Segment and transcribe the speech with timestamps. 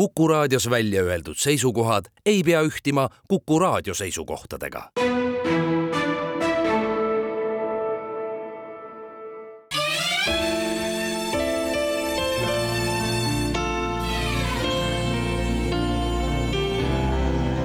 [0.00, 4.90] Kuku raadios välja öeldud seisukohad ei pea ühtima Kuku raadio seisukohtadega.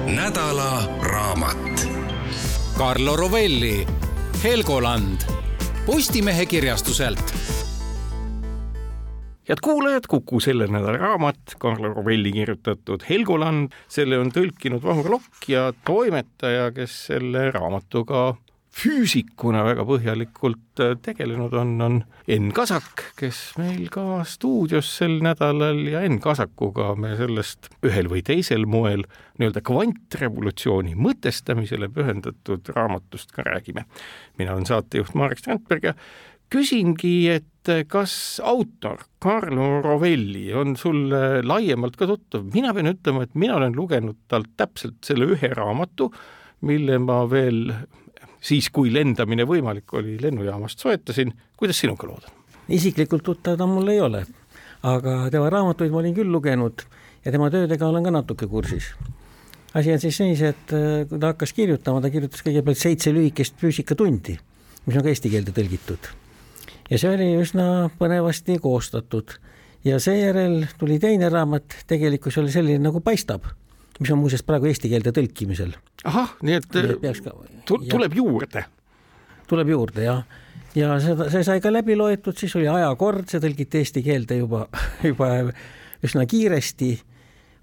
[0.06, 1.88] nädala raamat.
[2.78, 3.86] Carlo Rovelli,
[4.44, 5.20] Helgoland,
[5.86, 7.34] Postimehe kirjastuselt
[9.48, 15.48] head kuulajad, Kuku selle nädala raamat, Carlo Rovelli kirjutatud Helgoland, selle on tõlkinud Vahur Lokk
[15.50, 18.32] ja toimetaja, kes selle raamatuga
[18.76, 21.94] füüsikuna väga põhjalikult äh, tegelenud on, on
[22.28, 28.20] Enn Kasak, kes meil ka stuudios sel nädalal ja Enn Kasakuga me sellest ühel või
[28.26, 29.06] teisel moel
[29.40, 33.86] nii-öelda kvantrevolutsiooni mõtestamisele pühendatud raamatust ka räägime.
[34.38, 35.94] mina olen saatejuht Marek Strandberg ja
[36.52, 43.34] küsingi, et kas autor Carlo Rovelli on sulle laiemalt ka tuttav, mina pean ütlema, et
[43.34, 46.10] mina olen lugenud talt täpselt selle ühe raamatu,
[46.66, 47.72] mille ma veel
[48.40, 52.42] siis, kui lendamine võimalik oli, lennujaamast soetasin, kuidas sinuga lood on?
[52.72, 54.24] isiklikult tuttav ta mul ei ole,
[54.86, 56.82] aga tema raamatuid ma olin küll lugenud
[57.22, 58.92] ja tema töödega olen ka natuke kursis.
[59.74, 63.58] asi on siis niiviisi, et äh, kui ta hakkas kirjutama, ta kirjutas kõigepealt seitse lühikest
[63.62, 64.38] füüsikatundi,
[64.86, 66.14] mis on ka eesti keelde tõlgitud
[66.90, 67.66] ja see oli üsna
[67.98, 69.36] põnevasti koostatud
[69.86, 73.46] ja seejärel tuli teine raamat, tegelikkus oli selline nagu paistab,
[74.00, 75.74] mis on muuseas praegu eesti keelde tõlkimisel.
[76.04, 77.34] ahah, nii et ka,
[77.66, 78.64] tuleb ja, juurde?
[79.50, 80.22] tuleb juurde jah,
[80.78, 84.66] ja seda, see sai ka läbi loetud, siis oli ajakord, see tõlgiti eesti keelde juba,
[85.10, 85.30] juba
[86.06, 86.94] üsna kiiresti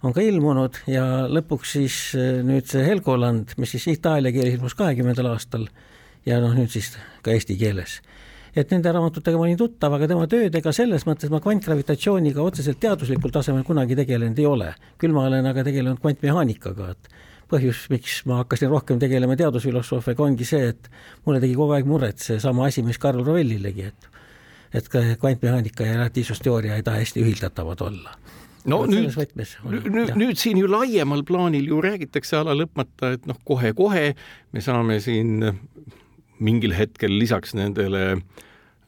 [0.04, 4.76] on ka ilmunud ja lõpuks siis eh, nüüd see Helgoland, mis siis itaalia keeles ilmus
[4.80, 5.68] kahekümnendal aastal
[6.28, 6.92] ja noh, nüüd siis
[7.24, 8.02] ka eesti keeles
[8.56, 13.34] et nende raamatutega ma olin tuttav, aga tema töödega selles mõttes ma kvantgravitatsiooniga otseselt teaduslikul
[13.34, 14.74] tasemel kunagi tegelenud ei ole.
[15.02, 17.14] küll ma olen aga tegelenud kvantmehaanikaga, et
[17.54, 20.90] põhjus, miks ma hakkasin rohkem tegelema teadusfilosoofiaga, ongi see, et
[21.26, 24.10] mulle tegi kogu aeg muret seesama asi, mis Karl Rovellilegi, et
[24.74, 28.16] et ka kvantmehaanika ja relatiivsusteooria ei taha hästi ühildatavad olla
[28.66, 29.12] no nüüd,
[29.68, 34.14] nüüd, nüüd siin ju laiemal plaanil ju räägitakse ala lõpmata, et noh, kohe-kohe
[34.54, 35.44] me saame siin
[36.44, 38.04] mingil hetkel lisaks nendele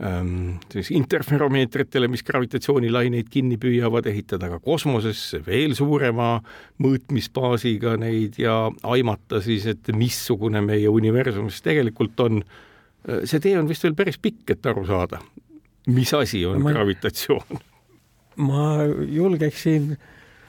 [0.04, 6.38] ähm, siis interferomeetritele, mis gravitatsioonilaineid kinni püüavad, ehitada ka kosmosesse veel suurema
[6.84, 12.44] mõõtmisbaasiga neid ja aimata siis, et missugune meie universumis tegelikult on.
[13.06, 15.20] See tee on vist veel päris pikk, et aru saada,
[15.94, 17.60] mis asi on ma, gravitatsioon.
[18.42, 18.68] ma
[19.14, 19.94] julgeksin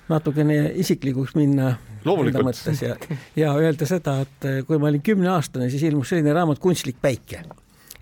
[0.08, 1.74] natukene isiklikuks minna
[2.06, 2.96] mõttes ja,
[3.36, 7.42] ja öelda seda, et kui ma olin kümneaastane, siis ilmus selline raamat Kunstlik päike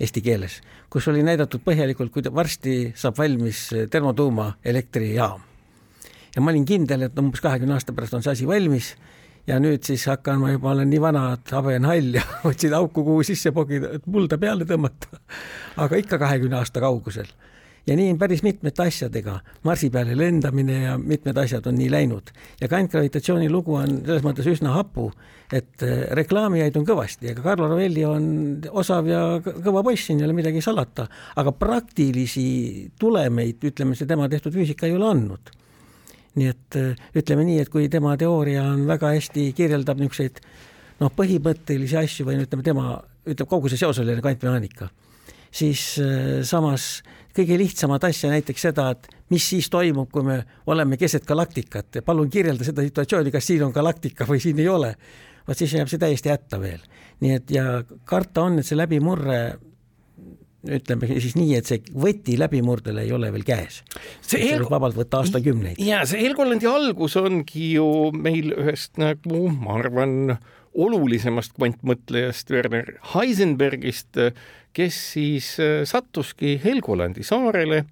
[0.01, 0.59] eesti keeles,
[0.91, 5.41] kus oli näidatud põhjalikult, kui varsti saab valmis termotuumaelektrijaam.
[6.35, 8.95] ja ma olin kindel, et umbes kahekümne aasta pärast on see asi valmis
[9.47, 12.75] ja nüüd siis hakkan, ma juba olen nii vana, et habe on hall ja otsin
[12.75, 15.21] auku, kuhu sisse pogida, et mulda peale tõmmata.
[15.77, 17.31] aga ikka kahekümne aasta kaugusel
[17.87, 22.33] ja nii on päris mitmete asjadega, Marsi peale lendamine ja mitmed asjad on nii läinud.
[22.61, 25.11] ja kvantgravitatsiooni lugu on selles mõttes üsna hapu,
[25.53, 28.27] et äh, reklaamijaid on kõvasti, ega Carlo Rovelli on
[28.71, 31.06] osav ja kõva poiss, siin ei ole midagi salata,
[31.37, 32.47] aga praktilisi
[33.00, 35.53] tulemeid, ütleme, see tema tehtud füüsika ei ole andnud.
[36.34, 40.41] nii et äh, ütleme nii, et kui tema teooria on väga hästi, kirjeldab niisuguseid
[41.00, 44.89] noh, põhimõttelisi asju või ütleme, tema ütleb kogu see seoseline kvantmehaanika,
[45.55, 50.39] siis äh, samas kõige lihtsamat asja, näiteks seda, et mis siis toimub, kui me
[50.71, 54.95] oleme keset galaktikat, palun kirjelda seda situatsiooni, kas siin on galaktika või siin ei ole.
[55.49, 56.81] vot siis jääb see täiesti hätta veel.
[57.21, 59.41] nii et ja karta on, et see läbimurre
[60.65, 63.83] ütleme siis nii, et see võti läbimurdele ei ole veel käes.
[64.25, 65.81] see võib vabalt võtta aastakümneid.
[65.83, 70.37] ja see Helgollandi algus ongi ju meil ühest nagu ma arvan,
[70.75, 74.19] olulisemast kvantmõtlejast Werner Heisenbergist,
[74.75, 77.85] kes siis äh, sattuski Helgolandi saarele,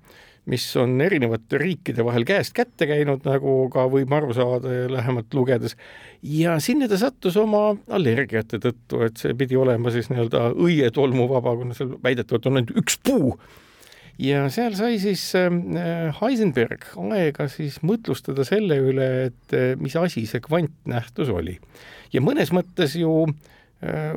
[0.51, 5.77] mis on erinevate riikide vahel käest kätte käinud, nagu ka võib aru saada lähemalt lugedes.
[6.23, 11.79] ja sinna ta sattus oma allergiate tõttu, et see pidi olema siis nii-öelda õietolmuvaba, kuna
[11.79, 13.37] seal väidetavalt on ainult üks puu
[14.19, 19.95] ja seal sai siis ähm, äh, Heisenberg aega siis mõtlustada selle üle, et äh, mis
[19.97, 21.61] asi see kvantnähtus oli.
[22.13, 23.61] ja mõnes mõttes ju Äh,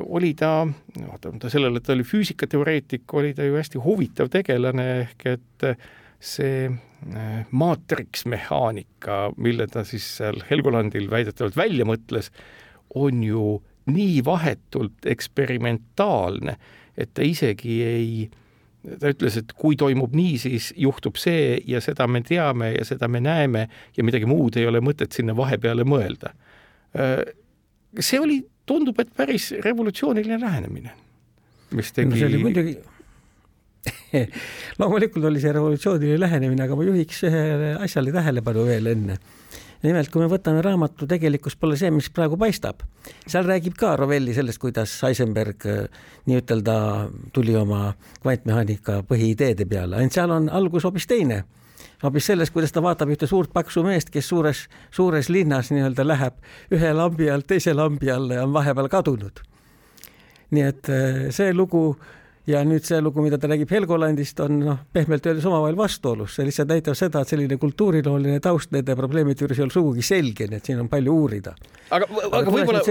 [0.06, 5.24] oli ta, vaatamata sellele, et ta oli füüsikateoreetik, oli ta ju hästi huvitav tegelane, ehk
[5.32, 5.66] et
[6.22, 12.30] see äh, maatriksmehaanika, mille ta siis seal Helgolandil väidetavalt välja mõtles,
[12.94, 13.58] on ju
[13.92, 16.56] nii vahetult eksperimentaalne,
[16.96, 18.10] et ta isegi ei
[18.86, 23.08] ta ütles, et kui toimub nii, siis juhtub see ja seda me teame ja seda
[23.10, 23.66] me näeme
[23.96, 26.30] ja midagi muud ei ole mõtet sinna vahepeale mõelda.
[27.98, 30.92] see oli, tundub, et päris revolutsiooniline lähenemine,
[31.78, 32.76] mis tegi no see oli muidugi
[34.80, 39.18] loomulikult oli see revolutsiooniline lähenemine, aga ma juhiks ühele asjale tähelepanu veel enne.
[39.86, 42.80] nimelt, kui me võtame raamatu Tegelikkus pole see, mis praegu paistab,
[43.28, 45.84] seal räägib ka Rovelli sellest, kuidas Heisenberg äh,
[46.26, 46.76] nii-ütelda
[47.36, 47.92] tuli oma
[48.22, 51.44] kvantmehaanika põhiideede peale, ainult seal on algus hoopis teine
[52.02, 56.74] hoopis sellest, kuidas ta vaatab ühte suurt paksu meest, kes suures, suures linnas nii-öelda läheb
[56.76, 59.40] ühe lambi alt teise lambi alla ja on vahepeal kadunud.
[60.50, 61.96] nii et äh, see lugu
[62.46, 66.46] ja nüüd see lugu, mida ta räägib Helgolandist, on noh, pehmelt öeldes omavahel vastuolus, see
[66.46, 70.60] lihtsalt näitab seda, et selline kultuurilooline taust nende probleemide juures ei ole sugugi selge, nii
[70.60, 71.56] et siin on palju uurida.
[71.90, 72.82] aga, aga võib-olla,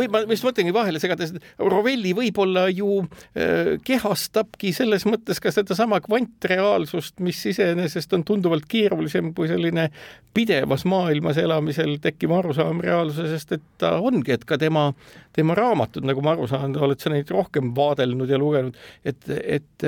[0.00, 5.52] või ma just mõtlengi vahele segades, et Rovelli võib-olla ju äh, kehastabki selles mõttes ka
[5.52, 9.90] sedasama kvantreaalsust, mis iseenesest on tunduvalt keerulisem kui selline
[10.32, 14.88] pidevas maailmas elamisel tekkiv arusaam reaalsusest, et ta ongi, et ka tema,
[15.36, 19.86] tema raamatud, nagu ma aru saan, oled sa neid rohkem vaadelnud ja lugenud et, et,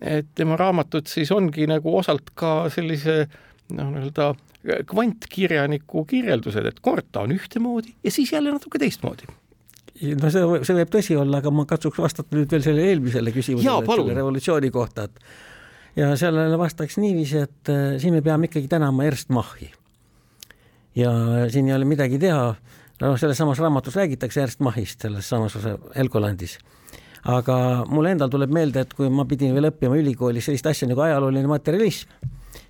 [0.00, 3.24] et tema raamatud siis ongi nagu osalt ka sellise
[3.74, 4.32] noh, nii-öelda
[4.88, 9.28] kvantkirjaniku kirjeldused, et kord ta on ühtemoodi ja siis jälle natuke teistmoodi
[10.20, 14.16] no see, see võib tõsi olla, aga ma katsuks vastata nüüd veel selle eelmisele küsimusele
[14.16, 15.20] revolutsiooni kohta, et
[15.96, 19.70] ja sellele vastaks niiviisi, et äh, siin me peame ikkagi tänama Ernst Machi.
[20.94, 21.10] ja
[21.50, 22.54] siin ei ole midagi teha,
[23.02, 25.56] noh, selles samas raamatus räägitakse Ernst Machist, selles samas
[25.96, 26.58] Helgolandis
[27.24, 27.56] aga
[27.88, 31.48] mulle endal tuleb meelde, et kui ma pidin veel õppima ülikoolis sellist asja nagu ajalooline
[31.48, 32.10] materjalism,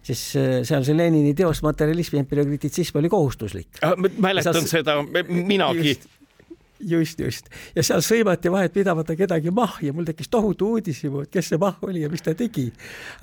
[0.05, 3.83] siis äh, seal see Lenini teos Materialism ja empiriokrititism oli kohustuslik.
[3.83, 4.71] Ah, mäletan seal...
[4.71, 5.97] seda, minagi
[6.91, 7.49] just, just.
[7.75, 12.05] ja seal sõimati vahetpidamata kedagi mahja, mul tekkis tohutu uudishimu, et kes see mah oli
[12.05, 12.67] ja mis ta tegi.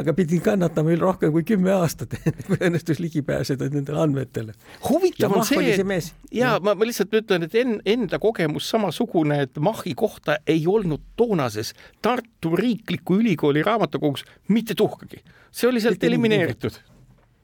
[0.02, 2.16] aga pidin kannatama veel rohkem kui kümme aastat,
[2.48, 4.56] kui õnnestus ligi pääseda nendele andmetele.
[4.90, 9.60] huvitav on see, et ja ma, ma lihtsalt ütlen, et en, enda kogemus samasugune, et
[9.62, 15.24] Machi kohta ei olnud toonases Tartu Riikliku Ülikooli raamatukogus mitte tuhkagi.
[15.52, 16.80] see oli sealt elimineeritud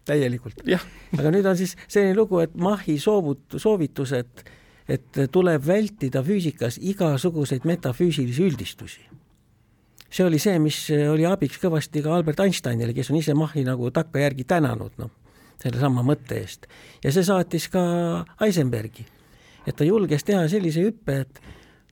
[0.07, 0.63] täielikult.
[1.17, 4.45] aga nüüd on siis selline lugu, et Machi soovut-, soovitused
[4.87, 9.01] et tuleb vältida füüsikas igasuguseid metafüüsilisi üldistusi.
[10.09, 10.77] see oli see, mis
[11.11, 15.11] oli abiks kõvasti ka Albert Einsteinile, kes on ise Machi nagu takkajärgi tänanud, noh,
[15.61, 16.67] sellesama mõtte eest.
[17.03, 17.81] ja see saatis ka
[18.41, 19.05] Heisenbergi,
[19.67, 21.41] et ta julges teha sellise hüppe, et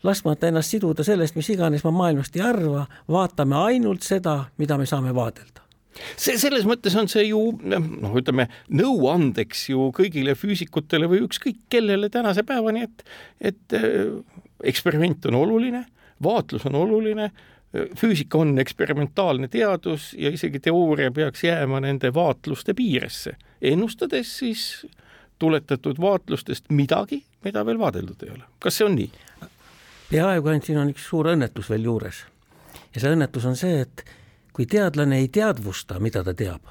[0.03, 4.85] laskmata ennast siduda sellest, mis iganes ma maailmast ei arva, vaatame ainult seda, mida me
[4.85, 5.64] saame vaadelda
[6.15, 12.09] see, selles mõttes on see ju noh, ütleme nõuandeks ju kõigile füüsikutele või ükskõik kellele
[12.13, 13.03] tänase päevani, et,
[13.53, 14.15] et äh,
[14.63, 15.85] eksperiment on oluline,
[16.23, 17.31] vaatlus on oluline,
[17.95, 24.85] füüsika on eksperimentaalne teadus ja isegi teooria peaks jääma nende vaatluste piiresse, ennustades siis
[25.39, 28.45] tuletatud vaatlustest midagi, mida veel vaadeldud ei ole.
[28.59, 29.09] kas see on nii?
[30.09, 32.23] peaaegu ainult siin on üks suur õnnetus veel juures.
[32.95, 34.05] ja see õnnetus on see, et
[34.55, 36.69] kui teadlane ei teadvusta, mida ta teab,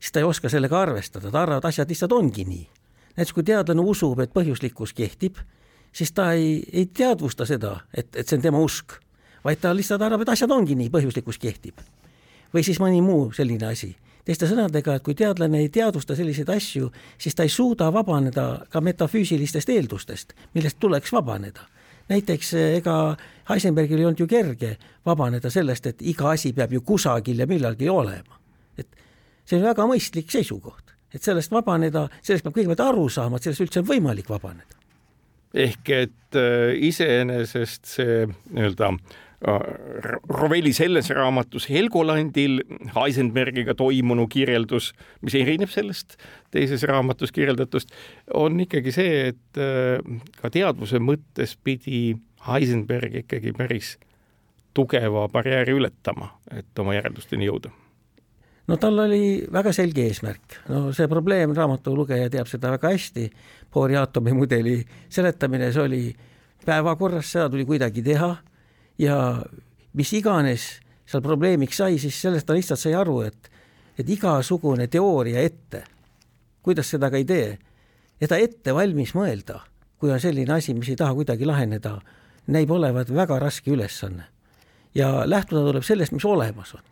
[0.00, 2.64] siis ta ei oska sellega arvestada, ta arvab, et asjad lihtsalt ongi nii.
[3.16, 5.38] näiteks kui teadlane usub, et põhjuslikkus kehtib,
[5.92, 8.98] siis ta ei, ei teadvusta seda, et, et see on tema usk,
[9.44, 11.78] vaid ta lihtsalt arvab, et asjad ongi nii, põhjuslikkus kehtib.
[12.54, 13.96] või siis mõni muu selline asi.
[14.24, 18.80] teiste sõnadega, et kui teadlane ei teadvusta selliseid asju, siis ta ei suuda vabaneda ka
[18.80, 21.68] metafüüsilistest eeldustest, millest tuleks vabaneda
[22.08, 23.16] näiteks eh, ega
[23.50, 27.88] Heisenbergil ei olnud ju kerge vabaneda sellest, et iga asi peab ju kusagil ja millalgi
[27.88, 28.40] olema.
[28.78, 28.88] et
[29.44, 33.66] see on väga mõistlik seisukoht, et sellest vabaneda, sellest peab kõigepealt aru saama, et sellest
[33.66, 34.80] üldse on võimalik vabaneda.
[35.54, 42.58] ehk et äh, iseenesest see nii-öelda äh, Rovelli selles raamatus Helgolandil
[42.96, 44.90] Heisenbergiga toimunu kirjeldus,
[45.22, 46.16] mis erineb sellest
[46.54, 47.92] teises raamatus kirjeldatust,
[48.34, 50.02] on ikkagi see, et äh,
[50.40, 52.16] ka teadvuse mõttes pidi
[52.48, 53.96] Heisenberg ikkagi päris
[54.76, 57.70] tugeva barjääri ületama, et oma järeldusteni jõuda.
[58.66, 63.30] No tal oli väga selge eesmärk, no see probleem, raamatu lugeja teab seda väga hästi,
[63.72, 64.80] Bohri aatomimudeli
[65.12, 66.02] seletamine, see oli
[66.66, 68.34] päevakorras, seda tuli kuidagi teha
[68.98, 69.42] ja
[69.96, 70.66] mis iganes
[71.06, 73.50] seal probleemiks sai, siis sellest ta lihtsalt sai aru, et,
[73.98, 75.84] et igasugune teooria ette,
[76.66, 77.52] kuidas seda ka ei tee,
[78.20, 79.60] ja ta ette valmis mõelda,
[80.00, 81.98] kui on selline asi, mis ei taha kuidagi laheneda,
[82.52, 84.26] näib olevat väga raske ülesanne.
[84.94, 86.82] ja lähtuda tuleb sellest, mis olemas on.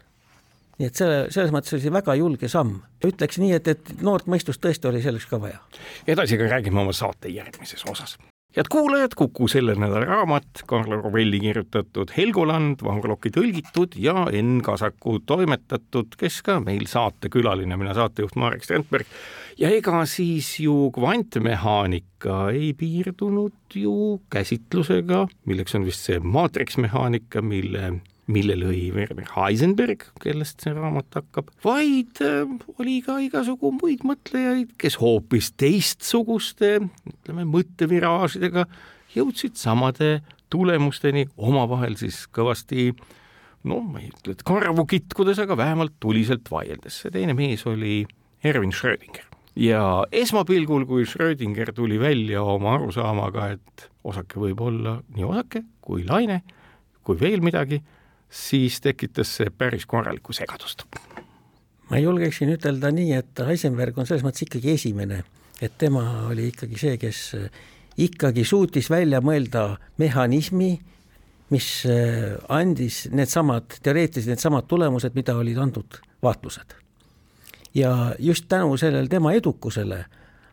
[0.78, 2.82] nii et selle, selles mõttes oli see väga julge samm.
[3.04, 5.58] ütleks nii, et, et noort mõistust tõesti oli selleks ka vaja.
[6.06, 8.18] edasi ka räägime oma saate järgmises osas
[8.56, 15.18] head kuulajad, Kuku selle nädala raamat, Karl Rovelli kirjutatud Helgoland, Vahurlokki tõlgitud ja Enn Kasaku
[15.26, 19.06] toimetatud, kes ka meil saatekülaline, mina saatejuht Marek Strandberg.
[19.58, 27.92] ja ega siis ju kvantmehaanika ei piirdunud ju käsitlusega, milleks on vist see maatriksmehaanika, mille
[28.30, 34.72] mille lõi Werner Heisenberg, kellest see raamat hakkab, vaid äh, oli ka igasugu muid mõtlejaid,
[34.80, 36.78] kes hoopis teistsuguste,
[37.10, 38.64] ütleme, mõtteviraažidega
[39.14, 40.16] jõudsid samade
[40.52, 42.90] tulemusteni, omavahel siis kõvasti
[43.68, 47.02] no ma ei ütle, et karvu kitkudes, aga vähemalt tuliselt vaieldes.
[47.02, 48.02] see teine mees oli
[48.44, 49.28] Erwin Schrödinger.
[49.56, 56.04] ja esmapilgul, kui Schrödinger tuli välja oma arusaamaga, et osake võib olla nii osake kui
[56.08, 56.42] laine
[57.04, 57.80] kui veel midagi,
[58.34, 60.82] siis tekitas see päris korralikku segadust.
[61.90, 65.22] ma julgeksin ütelda nii, et Heisenberg on selles mõttes ikkagi esimene,
[65.62, 67.20] et tema oli ikkagi see, kes
[68.00, 70.72] ikkagi suutis välja mõelda mehhanismi,
[71.54, 76.74] mis äh, andis needsamad, teoreetiliselt needsamad tulemused, mida olid andnud vaatlused.
[77.74, 80.04] ja just tänu sellele tema edukusele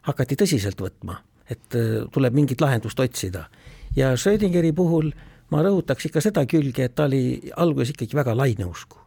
[0.01, 3.47] hakati tõsiselt võtma, et äh, tuleb mingit lahendust otsida
[3.95, 5.11] ja Schrödingeri puhul
[5.51, 8.97] ma rõhutaks ikka seda külge, et ta oli alguses ikkagi väga laineusku.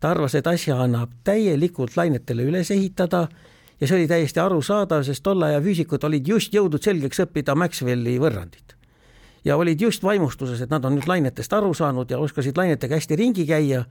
[0.00, 3.28] ta arvas, et asja annab täielikult lainetele üles ehitada
[3.80, 8.18] ja see oli täiesti arusaadav, sest tolle aja füüsikud olid just jõudnud selgeks õppida Maxwelli
[8.18, 8.76] võrrandit.
[9.44, 13.16] ja olid just vaimustuses, et nad on nüüd lainetest aru saanud ja oskasid lainetega hästi
[13.16, 13.84] ringi käia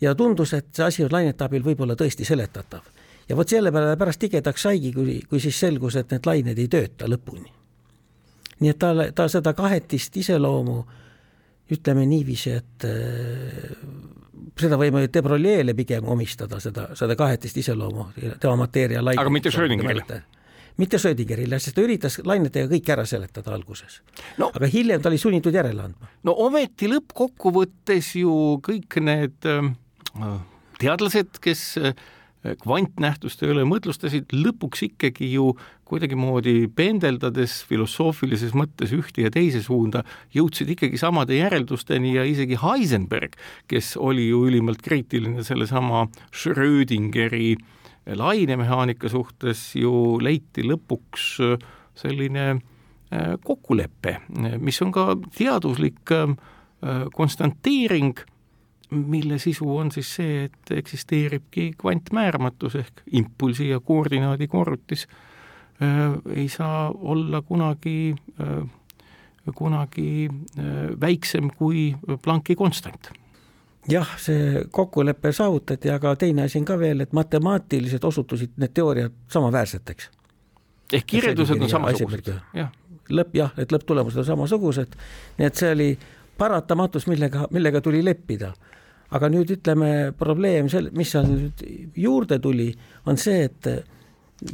[0.00, 2.82] ja tundus, et see asi on lainete abil võib-olla tõesti seletatav.
[3.28, 6.68] ja vot selle peale pärast tigedaks saigi, kui, kui siis selgus, et need lained ei
[6.68, 7.52] tööta lõpuni.
[8.60, 10.84] nii et ta, ta seda kahetist iseloomu
[11.74, 13.76] ütleme niiviisi, et äh,
[14.58, 18.10] seda võime de Broglie'le pigem omistada, seda, seda kahetist iseloomu,
[18.40, 19.20] tema mateeria laine.
[19.20, 20.22] aga mitte Schrödingerile?
[20.78, 24.00] mitte Schrödingerile, sest ta üritas lainetega kõik ära seletada alguses
[24.38, 24.50] no,.
[24.52, 26.10] aga hiljem ta oli sunnitud järele andma.
[26.26, 29.72] no ometi lõppkokkuvõttes ju kõik need äh,
[30.82, 31.92] teadlased, kes äh,
[32.62, 35.50] kvantnähtuste üle mõtlustasid, lõpuks ikkagi ju
[35.88, 40.04] kuidagimoodi pendeldades filosoofilises mõttes ühte ja teise suunda,
[40.34, 43.36] jõudsid ikkagi samade järeldusteni ja isegi Heisenberg,
[43.70, 47.56] kes oli ju ülimalt kriitiline sellesama Schrödingeri
[48.16, 51.28] lainemehaanika suhtes, ju leiti lõpuks
[51.98, 54.18] selline äh, kokkulepe,
[54.60, 56.34] mis on ka teaduslik äh,
[57.14, 58.16] konstanteering
[58.90, 65.06] mille sisu on siis see, et eksisteeribki kvantmääramatus ehk impulsi ja koordinaadi korrutis.
[65.08, 65.37] äh,
[66.34, 68.68] ei saa olla kunagi äh,,
[69.54, 73.10] kunagi äh, väiksem kui Plancki konstant.
[73.88, 79.14] Jah, see kokkulepe saavutati, aga teine asi on ka veel, et matemaatiliselt osutusid need teooriad
[79.32, 80.10] samaväärseteks.
[80.92, 82.68] ehk kirjeldused on samasugused, jah.
[83.08, 84.96] lõpp jah, et lõpptulemused on samasugused,
[85.38, 85.88] nii et see oli
[86.38, 88.52] paratamatus, millega, millega tuli leppida.
[89.10, 91.64] Aga nüüd ütleme, probleem sel-, mis seal nüüd
[91.96, 92.74] juurde tuli,
[93.08, 93.68] on see, et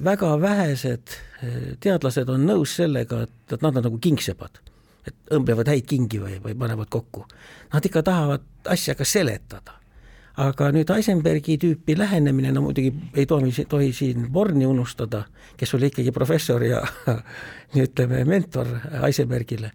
[0.05, 4.61] väga vähesed eh, teadlased on nõus sellega, et, et nad on nagu kingsepad,
[5.07, 7.27] et õmblevad häid kingi või, või panevad kokku.
[7.73, 9.81] Nad ikka tahavad asja ka seletada.
[10.37, 15.25] aga nüüd Heisenbergi tüüpi lähenemine, no muidugi ei tohi, tohi siin Borni unustada,
[15.57, 16.81] kes oli ikkagi professor ja
[17.85, 18.67] ütleme, mentor
[19.03, 19.71] Heisenbergile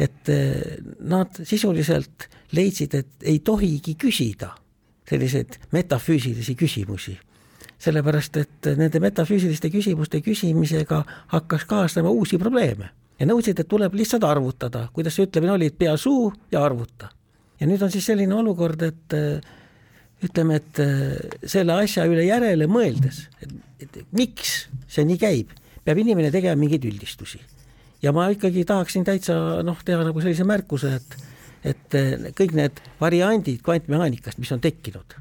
[0.00, 4.54] et eh, nad sisuliselt leidsid, et ei tohigi küsida
[5.10, 7.16] selliseid metafüüsilisi küsimusi.
[7.80, 12.90] Sellepärast, et nende metafüüsiliste küsimuste küsimisega hakkas kaasnema uusi probleeme.
[13.20, 17.10] Ja nõudsid, et tuleb lihtsalt arvutada, kuidas see ütlemine oli, et pea suu ja arvuta.
[17.60, 19.40] ja nüüd on siis selline olukord, et eh,
[20.24, 25.52] ütleme, et eh, selle asja üle järele mõeldes, et, miks see nii käib,
[25.84, 27.40] peab inimene tegema mingeid üldistusi.
[28.00, 31.18] Ja ma ikkagi tahaksin täitsa noh, teha nagu sellise märkuse, et
[31.60, 35.18] et eh, kõik need variandid kvantmehaanikast, mis on tekkinud,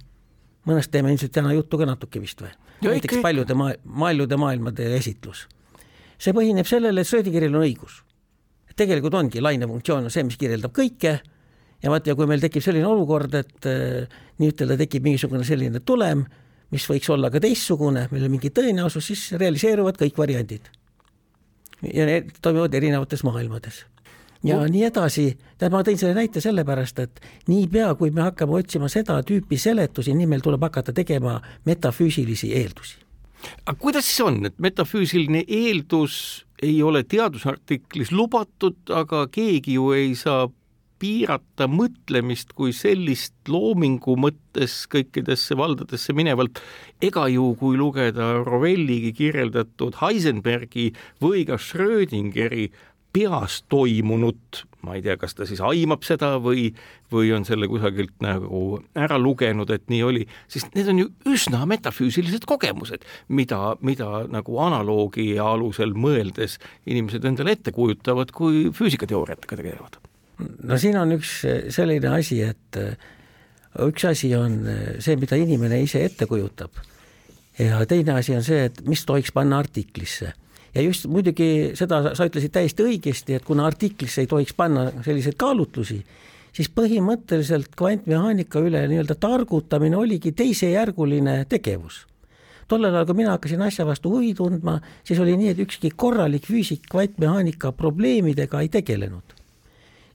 [0.69, 2.51] mõnest teeme ilmselt täna juttu ka natuke vist või?
[2.85, 5.47] näiteks paljude maa, paljude maailmade esitlus.
[6.17, 8.01] see põhineb sellele, et Schrödingeril on õigus.
[8.75, 11.19] tegelikult ongi lainefunktsioon on see, mis kirjeldab kõike
[11.83, 16.25] ja vaat, ja kui meil tekib selline olukord, et äh, nii-ütelda tekib mingisugune selline tulem,
[16.71, 20.69] mis võiks olla ka teistsugune, millel on mingi tõenäosus, siis realiseeruvad kõik variandid
[21.83, 23.83] ja need toimuvad erinevates maailmades
[24.43, 24.67] ja no.
[24.71, 25.25] nii edasi,
[25.57, 30.15] tähendab, ma tõin selle näite sellepärast, et niipea, kui me hakkame otsima seda tüüpi seletusi,
[30.15, 32.99] nii meil tuleb hakata tegema metafüüsilisi eeldusi.
[33.65, 40.15] aga kuidas siis on, et metafüüsiline eeldus ei ole teadusartiklis lubatud, aga keegi ju ei
[40.15, 40.47] saa
[40.99, 46.59] piirata mõtlemist kui sellist loomingu mõttes kõikidesse valdadesse minevalt,
[47.01, 50.89] ega ju, kui lugeda Rovelligi kirjeldatud Heisenbergi
[51.23, 52.67] või ka Schrödingeri
[53.13, 56.69] peas toimunut, ma ei tea, kas ta siis aimab seda või,
[57.11, 61.63] või on selle kusagilt nagu ära lugenud, et nii oli, sest need on ju üsna
[61.69, 69.97] metafüüsilised kogemused, mida, mida nagu analoogia alusel mõeldes inimesed endale ette kujutavad, kui füüsikateooriatega tegelevad.
[70.63, 71.39] no siin on üks
[71.73, 72.79] selline asi, et
[73.85, 74.61] üks asi on
[75.01, 76.77] see, mida inimene ise ette kujutab.
[77.59, 80.31] Ja teine asi on see, et mis tohiks panna artiklisse
[80.75, 85.37] ja just muidugi seda sa ütlesid täiesti õigesti, et kuna artiklisse ei tohiks panna selliseid
[85.39, 85.99] kaalutlusi,
[86.55, 92.05] siis põhimõtteliselt kvantmehaanika üle nii-öelda targutamine oligi teisejärguline tegevus.
[92.69, 96.45] tollel ajal, kui mina hakkasin asja vastu huvi tundma, siis oli nii, et ükski korralik
[96.45, 99.35] füüsik kvantmehaanika probleemidega ei tegelenud.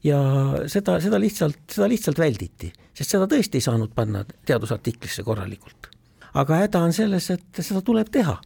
[0.04, 0.18] ja
[0.66, 5.90] seda, seda lihtsalt, seda lihtsalt välditi, sest seda tõesti ei saanud panna teadusartiklisse korralikult.
[6.34, 8.38] aga häda on selles, et seda tuleb teha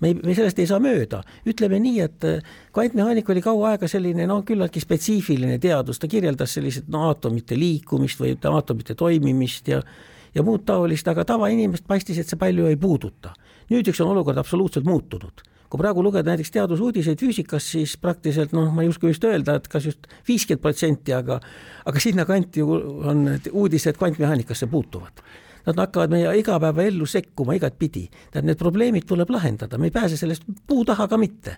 [0.00, 3.90] me ei, me sellest ei saa mööda, ütleme nii, et äh, kvantmehaanika oli kaua aega
[3.90, 9.82] selline no küllaltki spetsiifiline teadus, ta kirjeldas selliseid no aatomite liikumist või aatomite toimimist ja
[10.34, 13.32] ja muud taolist, aga tavainimest paistis, et see palju ei puuduta.
[13.70, 15.42] nüüdseks on olukord absoluutselt muutunud.
[15.68, 19.68] Kui praegu lugeda näiteks teadusuudiseid füüsikas, siis praktiliselt noh, ma ei oska just öelda, et
[19.68, 21.40] kas just viiskümmend protsenti, aga
[21.84, 25.20] aga sinnakanti on uudised kvantmehaanikasse puutuvad
[25.68, 28.08] nad hakkavad meie igapäevaellu sekkuma igatpidi.
[28.30, 31.56] tähendab, need probleemid tuleb lahendada, me ei pääse sellest puu taha ka mitte.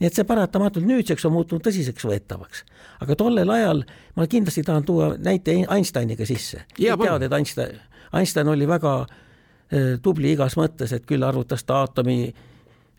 [0.00, 2.64] nii et see paratamatult nüüdseks on muutunud tõsiseks võetavaks.
[3.00, 3.84] aga tollel ajal
[4.16, 6.64] ma kindlasti tahan tuua näite Einsteiniga sisse.
[6.76, 7.78] tead, et Einstein,
[8.12, 12.34] Einstein oli väga äh, tubli igas mõttes, et küll arvutas ta aatomi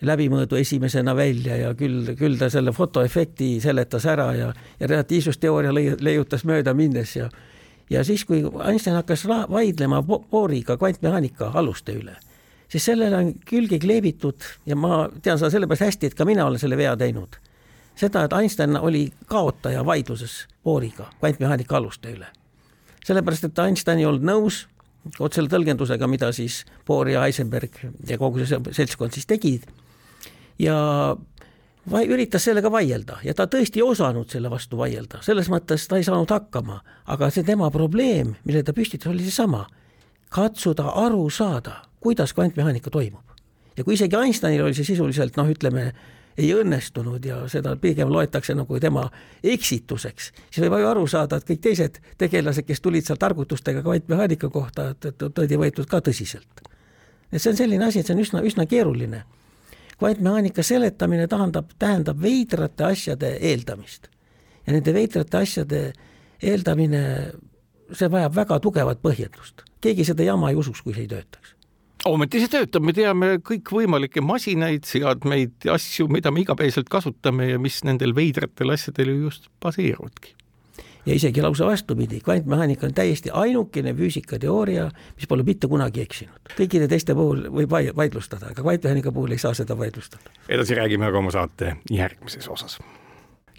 [0.02, 6.44] läbimõõdu esimesena välja ja küll, küll ta selle fotoefekti seletas ära ja, ja relatiivsusteooria leiutas
[6.46, 7.30] mööda minnes ja
[7.90, 12.16] ja siis, kui Einstein hakkas vaidlema Bohriga kvantmehaanika aluste üle,
[12.70, 16.60] siis sellele on külge kleebitud ja ma tean seda sellepärast hästi, et ka mina olen
[16.60, 17.36] selle vea teinud.
[17.96, 22.28] seda, et Einstein oli kaotaja vaidluses Bohriga kvantmehaanika aluste üle.
[23.06, 24.66] sellepärast, et Einstein ei olnud nõus
[25.20, 27.78] vot selle tõlgendusega, mida siis Bohr ja Heisenberg
[28.08, 29.68] ja kogu see seltskond siis tegid.
[30.60, 30.78] ja
[31.92, 36.00] vai-, üritas sellega vaielda ja ta tõesti ei osanud selle vastu vaielda, selles mõttes ta
[36.00, 39.66] ei saanud hakkama, aga see tema probleem, mille ta püstitas, oli seesama,
[40.34, 43.24] katsuda aru saada, kuidas kvantmehaanika toimub.
[43.78, 45.92] ja kui isegi Einsteinil oli see sisuliselt noh, ütleme,
[46.38, 49.06] ei õnnestunud ja seda pigem loetakse nagu tema
[49.44, 54.50] eksituseks, siis võib ju aru saada, et kõik teised tegelased, kes tulid sealt arvutustega kvantmehaanika
[54.52, 56.66] kohta, et, et oldi võetud ka tõsiselt.
[57.32, 59.24] et see on selline asi, et see on üsna, üsna keeruline
[60.00, 64.08] kvantmehaanika seletamine tähendab, tähendab veidrate asjade eeldamist.
[64.68, 65.82] ja nende veidrate asjade
[66.44, 67.02] eeldamine,
[67.94, 69.64] see vajab väga tugevat põhjendust.
[69.82, 71.56] keegi seda jama ei usuks, kui see ei töötaks
[72.06, 77.80] ometi see töötab, me teame kõikvõimalikke masinaid, seadmeid asju, mida me igapäevaselt kasutame ja mis
[77.88, 80.35] nendel veidratel asjadel ju just baseeruvadki
[81.06, 86.54] ja isegi lausa vastupidi, kvantmehaanika on täiesti ainukene füüsikateooria, mis pole mitte kunagi eksinud.
[86.58, 90.34] kõikide teiste puhul võib vaidlustada, aga kvantmehaanika puhul ei saa seda vaidlustada.
[90.50, 92.80] edasi räägime aga oma saate järgmises osas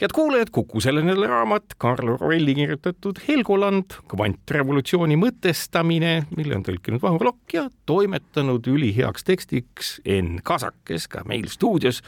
[0.01, 7.25] head kuulajad, Kuku selline raamat, Karl Orwelli kirjutatud Helgoland, kvantrevolutsiooni mõtestamine, mille on tõlkinud Vahur
[7.25, 12.03] Lokk ja toimetanud üliheaks tekstiks Enn Kasak, kes ka meil stuudios.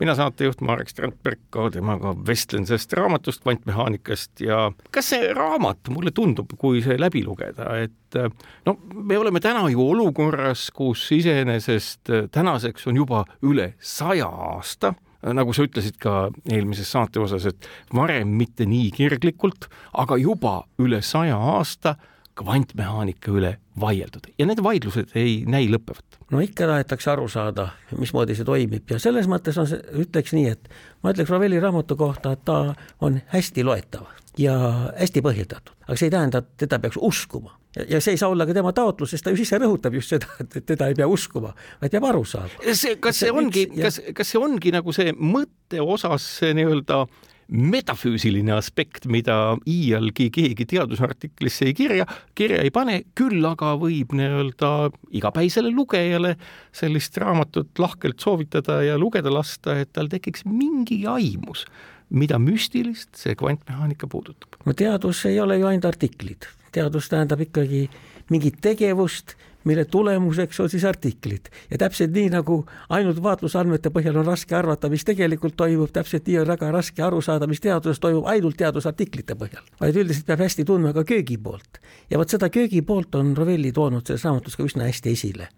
[0.00, 6.10] mina saatejuht Marek Strandberg, ka temaga vestlen sellest raamatust, kvantmehaanikast ja kas see raamat, mulle
[6.10, 8.18] tundub, kui see läbi lugeda, et
[8.66, 15.54] no me oleme täna ju olukorras, kus iseenesest tänaseks on juba üle saja aasta nagu
[15.54, 21.36] sa ütlesid ka eelmises saate osas, et varem mitte nii kirglikult, aga juba üle saja
[21.38, 21.96] aasta
[22.38, 24.30] kvantmehaanika üle vaieldud.
[24.40, 26.18] Ja need vaidlused ei näi lõppevat.
[26.32, 28.88] no ikka tahetakse aru saada, mismoodi see toimib.
[28.90, 30.70] Ja selles mõttes on see, ütleks nii, et
[31.04, 34.08] ma ütleks Ravelli raamatu kohta, et ta on hästi loetav
[34.40, 34.56] ja
[34.96, 38.46] hästi põhjendatud, aga see ei tähenda, et teda peaks uskuma ja, see ei saa olla
[38.48, 41.52] ka tema taotlus, sest ta ju ise rõhutab just seda, et teda ei pea uskuma,
[41.80, 42.72] vaid peab aru saama.
[42.72, 47.04] see, kas see ongi, kas, kas see ongi nagu see mõtte osas nii-öelda
[47.52, 52.06] metafüüsiline aspekt, mida iialgi keegi teadusartiklisse ei kirja,
[52.38, 54.70] kirja ei pane, küll aga võib nii-öelda
[55.18, 56.36] igapäisele lugejale
[56.72, 61.66] sellist raamatut lahkelt soovitada ja lugeda lasta, et tal tekiks mingi aimus
[62.12, 64.60] mida müstilist see kvantmehaanika puudutab?
[64.68, 67.88] no teadus ei ole ju ainult artiklid, teadus tähendab ikkagi
[68.30, 71.46] mingit tegevust, mille tulemuseks on siis artiklid.
[71.70, 76.40] Ja täpselt nii nagu ainult vaatlusandmete põhjal on raske arvata, mis tegelikult toimub, täpselt nii
[76.42, 80.66] on väga raske aru saada, mis teaduses toimub ainult teadusartiklite põhjal, vaid üldiselt peab hästi
[80.66, 81.78] tundma ka köögi poolt.
[82.10, 85.48] ja vot seda köögi poolt on Rovelli toonud selles raamatus ka üsna hästi esile.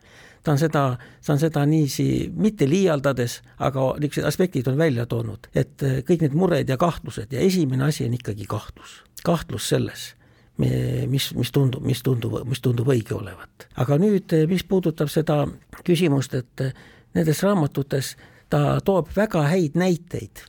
[0.44, 0.82] Ta on seda,
[1.26, 6.36] ta on seda niiviisi mitte liialdades, aga niisugused aspektid on välja toonud, et kõik need
[6.36, 10.12] mured ja kahtlused ja esimene asi on ikkagi kahtlus, kahtlus selles
[10.58, 13.68] mis, mis tundub, mis tundub, mis tundub õige olevat.
[13.76, 15.44] aga nüüd, mis puudutab seda
[15.84, 16.66] küsimust, et
[17.14, 18.14] nendes raamatutes
[18.52, 20.44] ta toob väga häid näiteid,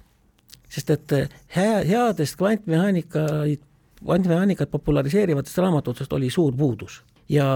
[0.69, 1.15] sest et
[1.55, 3.63] hea, headest kvantmehaanikaid,
[4.03, 7.47] kvantmehaanikat populariseerivatest raamatutest oli suur puudus ja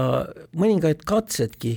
[0.56, 1.76] mõningaid katsedki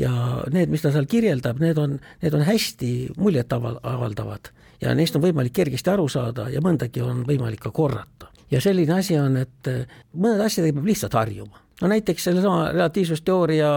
[0.00, 0.12] ja
[0.52, 5.54] need, mis ta seal kirjeldab, need on, need on hästi muljetavaldavad ja neist on võimalik
[5.56, 8.30] kergesti aru saada ja mõndagi on võimalik ka korrata.
[8.50, 9.70] Ja selline asi on, et
[10.14, 11.62] mõned asjadega peab lihtsalt harjuma.
[11.80, 13.70] no näiteks sellesama relatiivsusteooria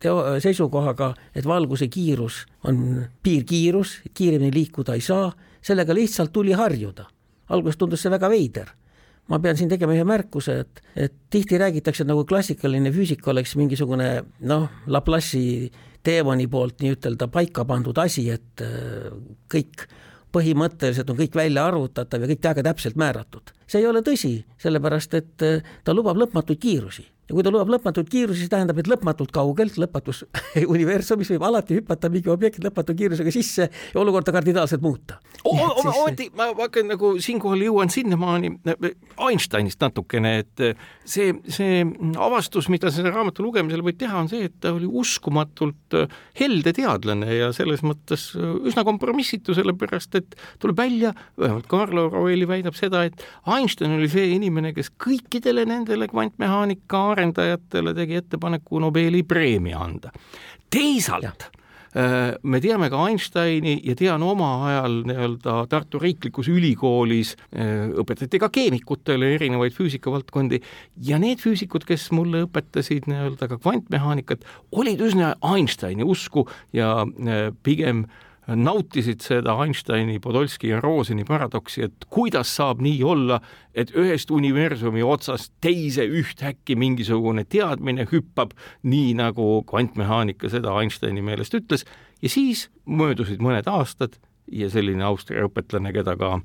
[0.00, 7.06] teo-, seisukohaga, et valguse kiirus on piirkiirus, kiiremini liikuda ei saa, sellega lihtsalt tuli harjuda.
[7.48, 8.72] alguses tundus see väga veider
[9.28, 14.08] ma pean siin tegema ühe märkuse, et, et tihti räägitakse, nagu klassikaline füüsika oleks mingisugune
[14.44, 15.70] noh, Laplace'i
[16.04, 19.08] teemani poolt nii-ütelda paika pandud asi, et äh,
[19.52, 19.86] kõik
[20.34, 23.54] põhimõtteliselt on kõik välja arvutatav ja kõik väga täpselt määratud.
[23.66, 27.70] see ei ole tõsi, sellepärast et äh, ta lubab lõpmatuid kiirusi ja kui ta lubab
[27.72, 30.24] lõpmatut kiirust, siis tähendab, et lõpmatult kaugelt, lõpmatus
[30.74, 35.18] universumis võib alati hüpata mingi objekt lõpmatu kiirusega sisse ja olukorda kardinaalselt muuta.
[35.44, 38.52] ometi ma hakkan nagu siinkohal jõuan sinnamaani
[39.24, 40.62] Einsteinist natukene, et
[41.08, 41.82] see, see
[42.20, 45.96] avastus, mida selle raamatu lugemisel võib teha, on see, et ta oli uskumatult
[46.38, 52.76] helde teadlane ja selles mõttes üsna kompromissitu, sellepärast et tuleb välja, vähemalt Carlo Rovelli väidab
[52.76, 59.80] seda, et Einstein oli see inimene, kes kõikidele nendele kvantmehaanika arendajatele tegi ettepaneku Nobeli preemia
[59.80, 60.12] anda.
[60.70, 61.46] teisalt
[61.94, 68.40] äh, me teame ka Einsteini ja tean oma ajal nii-öelda Tartu Riiklikus Ülikoolis äh, õpetati
[68.42, 70.60] ka keemikutele erinevaid füüsikavaldkondi
[71.06, 77.50] ja need füüsikud, kes mulle õpetasid nii-öelda ka kvantmehaanikat, olid üsna Einsteini usku ja äh,
[77.62, 83.40] pigem äh, nautisid seda Einsteini, Podolski ja Roseni paradoksi, et kuidas saab nii olla,
[83.74, 88.52] et ühest universumi otsast teise ühtäkki mingisugune teadmine hüppab,
[88.82, 91.86] nii nagu kvantmehaanika seda Einsteini meelest ütles,
[92.22, 94.18] ja siis möödusid mõned aastad
[94.52, 96.38] ja selline Austria õpetlane, keda ka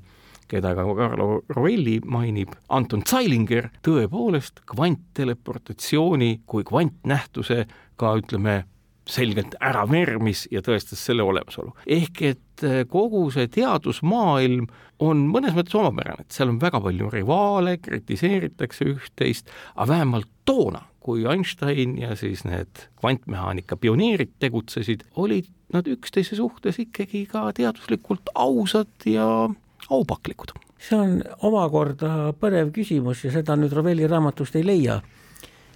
[0.50, 7.66] keda ka Carlo Rovelli mainib, Anton Zeilinger, tõepoolest kvantteleportatsiooni kui kvantnähtuse
[8.00, 8.64] ka ütleme,
[9.08, 11.72] selgelt ära vermis ja tõestas selle olemasolu.
[11.86, 14.68] ehk et äh, kogu see teadusmaailm
[15.00, 20.84] on mõnes mõttes omapärane, et seal on väga palju rivaale, kritiseeritakse üht-teist, aga vähemalt toona,
[21.00, 28.32] kui Einstein ja siis need kvantmehaanika pioneerid tegutsesid, olid nad üksteise suhtes ikkagi ka teaduslikult
[28.34, 29.48] ausad ja
[29.88, 30.52] aupaklikud.
[30.80, 35.00] see on omakorda põnev küsimus ja seda nüüd Rovelli raamatust ei leia,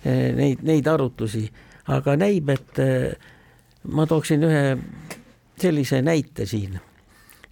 [0.05, 1.51] eh, neid, neid arutlusi
[1.93, 3.15] aga näib, et eh,
[3.93, 4.65] ma tooksin ühe
[5.61, 6.79] sellise näite siin,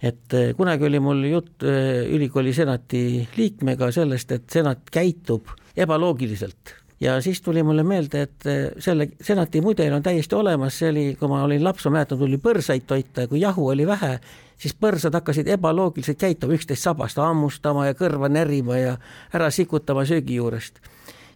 [0.01, 3.03] et eh, kunagi oli mul jutt eh, ülikooli senati
[3.37, 6.79] liikmega sellest, et senat käitub ebaloogiliselt.
[7.03, 8.45] Ja siis tuli mulle meelde, et
[8.79, 12.37] selle senati mudel on täiesti olemas, see oli, kui ma olin laps, ma mäletan, tuli
[12.39, 14.13] põrsaid toita ja kui jahu oli vähe,
[14.61, 18.95] siis põrsad hakkasid ebaloogiliselt käituma, üksteist sabast hammustama ja kõrva närima ja
[19.35, 20.79] ära sikutama söögi juurest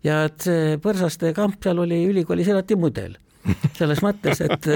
[0.06, 3.18] ja et see põrsaste kamp seal oli ülikooli senati mudel
[3.78, 4.68] selles mõttes, et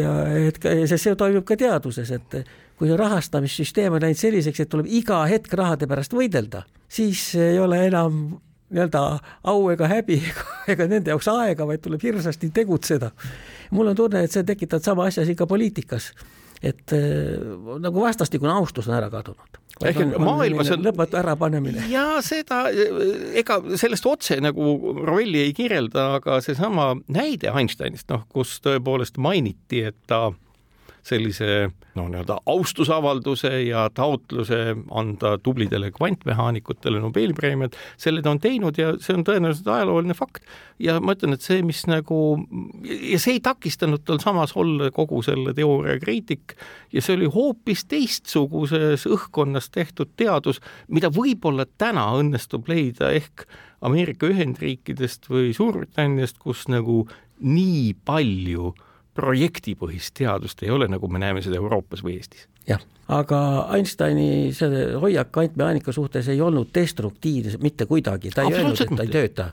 [0.00, 2.36] ja et sest see toimub ka teaduses, et
[2.78, 7.82] kui rahastamissüsteem on läinud selliseks, et tuleb iga hetk rahade pärast võidelda, siis ei ole
[7.88, 8.22] enam
[8.70, 9.02] nii-öelda
[9.50, 10.20] au ega häbi
[10.72, 13.10] ega, nende jaoks aega, vaid tuleb hirmsasti tegutseda.
[13.74, 16.12] mul on tunne, et see tekitab sama asja siin ka poliitikas
[16.62, 17.40] et äh,
[17.80, 19.60] nagu vastastikune austus on ära kadunud.
[19.84, 21.86] Ehk et maailmas on lõpmatu ärapanemine.
[21.92, 22.62] ja seda,
[23.36, 29.84] ega sellest otse nagu Rovelli ei kirjelda, aga seesama näide Einsteinist, noh, kus tõepoolest mainiti,
[29.90, 30.28] et ta
[31.06, 34.58] sellise noh, nii-öelda austusavalduse ja taotluse
[34.90, 40.44] anda tublidele kvantmehaanikutele Nobeli preemiat, selle ta on teinud ja see on tõenäoliselt ajalooline fakt.
[40.78, 42.18] ja ma ütlen, et see, mis nagu
[42.84, 46.56] ja see ei takistanud tal samas olla kogu selle teooria kriitik
[46.92, 53.48] ja see oli hoopis teistsuguses õhkkonnas tehtud teadus, mida võib-olla täna õnnestub leida ehk
[53.80, 57.06] Ameerika Ühendriikidest või Suurbritanniast, kus nagu
[57.40, 58.89] nii palju äh,
[59.20, 62.46] projektipõhist teadust ei ole, nagu me näeme seda Euroopas või Eestis.
[62.68, 63.40] jah, aga
[63.76, 69.06] Einsteini see hoiak kvantmehaanika suhtes ei olnud destruktiivne mitte kuidagi, ta ei öelnud, et ta
[69.08, 69.52] ei tööta.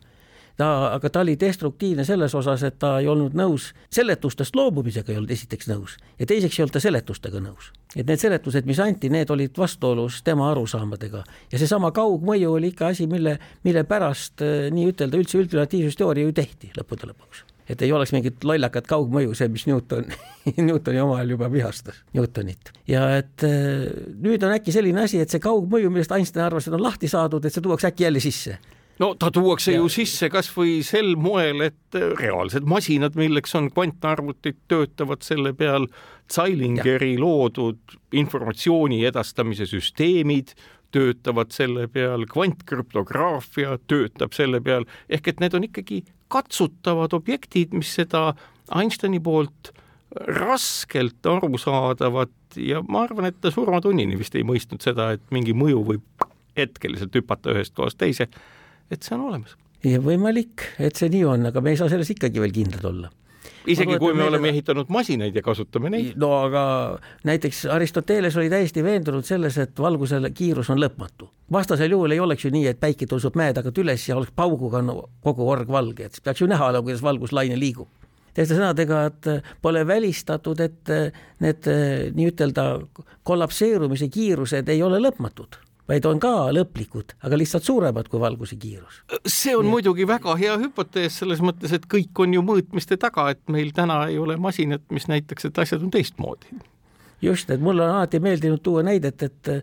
[0.58, 5.20] Ta, aga ta oli destruktiivne selles osas, et ta ei olnud nõus, seletustest loobumisega ei
[5.20, 7.68] olnud esiteks nõus ja teiseks ei olnud ta seletustega nõus.
[7.96, 11.24] et need seletused, mis anti, need olid vastuolus tema arusaamadega.
[11.52, 16.74] Ja seesama kaugmõju oli ikka asi, mille, mille pärast eh, nii-ütelda üldse üldrelatiivsusteooria ju tehti
[16.78, 20.08] lõppude lõpuks et ei oleks mingit lollakat kaugmõju, see, mis Newton
[20.70, 22.72] Newtoni omal ajal juba vihastas, Newtonit.
[22.88, 23.86] ja et äh,
[24.24, 27.46] nüüd on äkki selline asi, et see kaugmõju, millest Einstein arvas, et on lahti saadud,
[27.46, 28.58] et see tuuakse äkki jälle sisse
[29.00, 29.82] no ta tuuakse ja.
[29.82, 35.90] ju sisse kasvõi sel moel, et reaalsed masinad, milleks on kvantarvutid, töötavad selle peal,
[36.28, 37.20] Zeilingeri ja.
[37.24, 40.52] loodud informatsiooni edastamise süsteemid
[40.92, 47.94] töötavad selle peal, kvantkrüptograafia töötab selle peal, ehk et need on ikkagi katsutavad objektid, mis
[48.00, 48.32] seda
[48.76, 49.72] Einsteini poolt
[50.28, 55.84] raskelt arusaadavat ja ma arvan, et ta surmatunnini vist ei mõistnud seda, et mingi mõju
[55.92, 58.28] võib hetkeliselt hüpata ühest kohast teise,
[58.92, 59.56] et see on olemas.
[59.86, 63.12] ja võimalik, et see nii on, aga me ei saa selles ikkagi veel kindlad olla
[63.68, 64.30] isegi kui me meile...
[64.36, 66.16] oleme ehitanud masinaid ja kasutame neid.
[66.20, 66.64] no aga
[67.28, 71.30] näiteks Aristoteles oli täiesti veendunud selles, et valguse kiirus on lõpmatu.
[71.52, 74.82] vastasel juhul ei oleks ju nii, et päike tõuseb mäe tagant üles ja oleks pauguga
[74.82, 77.90] no, kogu org valge, et siis peaks ju näha, kuidas valguslaine liigub
[78.38, 79.28] teiste sõnadega, et
[79.66, 80.92] pole välistatud, et
[81.42, 81.70] need
[82.14, 82.68] nii-ütelda
[83.26, 85.58] kollapseerumise kiirused ei ole lõpmatud
[85.88, 89.02] vaid on ka lõplikud, aga lihtsalt suuremad kui valguse kiirus.
[89.26, 89.72] see on Nii.
[89.72, 94.06] muidugi väga hea hüpotees selles mõttes, et kõik on ju mõõtmiste taga, et meil täna
[94.12, 96.60] ei ole masinat, mis näitaks, et asjad on teistmoodi.
[97.22, 99.54] just, et mulle on alati meeldinud tuua näidet, et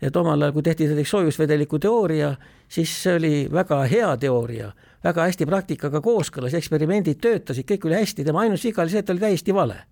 [0.00, 2.34] et omal ajal, kui tehti näiteks soojusvedeliku teooria,
[2.68, 4.70] siis see oli väga hea teooria,
[5.04, 9.08] väga hästi praktikaga kooskõlas, eksperimendid töötasid, kõik oli hästi, tema ainus viga oli see, et
[9.08, 9.82] ta oli täiesti vale.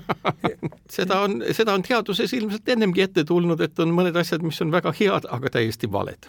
[0.96, 4.74] Seda on, seda on teaduses ilmselt ennemgi ette tulnud, et on mõned asjad, mis on
[4.74, 6.28] väga head, aga täiesti valed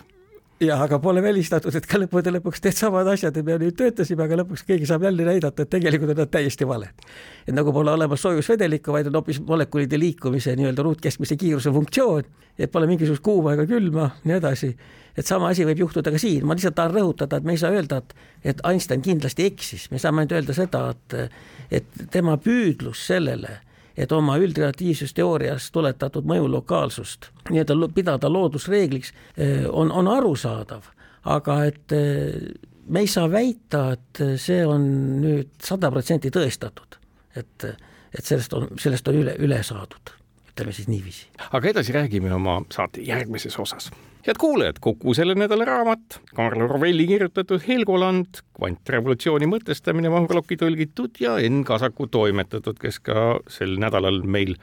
[0.59, 4.63] jah, aga pole välistatud, et ka lõppude lõpuks needsamad asjad, me nüüd töötasime, aga lõpuks
[4.67, 7.05] keegi saab jälle näidata, et tegelikult on nad täiesti valed.
[7.47, 12.23] et nagu pole olemas soojusvedelikku, vaid on hoopis molekulide liikumise nii-öelda ruutkeskmise kiiruse funktsioon,
[12.57, 14.75] et pole mingisugust kuuma ega külma, nii edasi.
[15.17, 17.75] et sama asi võib juhtuda ka siin, ma lihtsalt tahan rõhutada, et me ei saa
[17.75, 21.37] öelda, et, et Einstein kindlasti eksis, me saame ainult öelda seda, et,
[21.71, 23.64] et tema püüdlus sellele
[23.97, 30.89] et oma üldredaktiivsusteoorias tuletatud mõju lokaalsust nii-öelda pidada loodusreegliks, eh, on, on arusaadav,
[31.35, 32.39] aga et eh,
[32.87, 34.89] me ei saa väita, et see on
[35.21, 36.99] nüüd sada protsenti tõestatud,
[37.35, 37.69] et,
[38.13, 40.13] et sellest on, sellest on üle, üle saadud,
[40.51, 41.31] ütleme siis niiviisi.
[41.51, 43.91] aga edasi räägime oma saate järgmises osas
[44.25, 51.37] head kuulajad, Kuku selle nädala raamat, Karl Rovelli kirjutatud Helgoland, kvantrevolutsiooni mõtestamine, Mahurloki tõlgitud ja
[51.43, 54.55] Enn Kasaku toimetatud, kes ka sel nädalal meil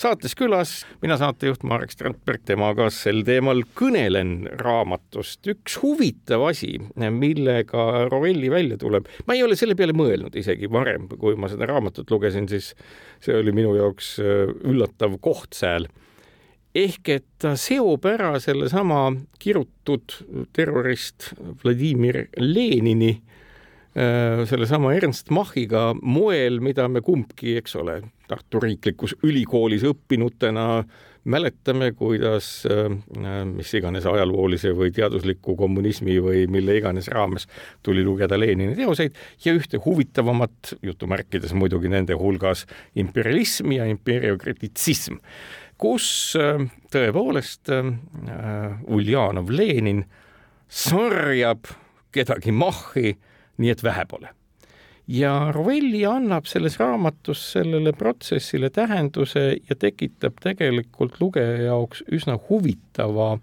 [0.00, 5.48] saates külas, mina saatejuht Marek Strandberg, temaga sel teemal kõnelen raamatust.
[5.48, 11.08] üks huvitav asi, millega Rovelli välja tuleb, ma ei ole selle peale mõelnud isegi varem,
[11.20, 12.74] kui ma seda raamatut lugesin, siis
[13.20, 15.88] see oli minu jaoks üllatav kohtsääl
[16.76, 19.10] ehk et ta seob ära sellesama
[19.42, 20.14] kirutud
[20.54, 29.16] terrorist Vladimir Lenini äh, sellesama Ernst Machiga moel, mida me kumbki, eks ole, Tartu Riiklikus
[29.26, 30.84] Ülikoolis õppinutena
[31.26, 32.86] mäletame, kuidas äh,
[33.50, 37.48] mis iganes ajaloolise või teadusliku kommunismi või mille iganes raames
[37.82, 42.62] tuli lugeda Lenini teoseid ja ühte huvitavamat, jutumärkides muidugi nende hulgas,
[42.94, 45.18] imperialism ja impeeriokrititsism
[45.80, 46.60] kus äh,
[46.92, 47.88] tõepoolest äh,
[48.86, 50.04] Uljanov Lenin
[50.68, 51.70] sarjab
[52.14, 53.14] kedagi mahhi,
[53.60, 54.34] nii et vähe pole.
[55.10, 63.38] ja Rovelli annab selles raamatus sellele protsessile tähenduse ja tekitab tegelikult lugeja jaoks üsna huvitava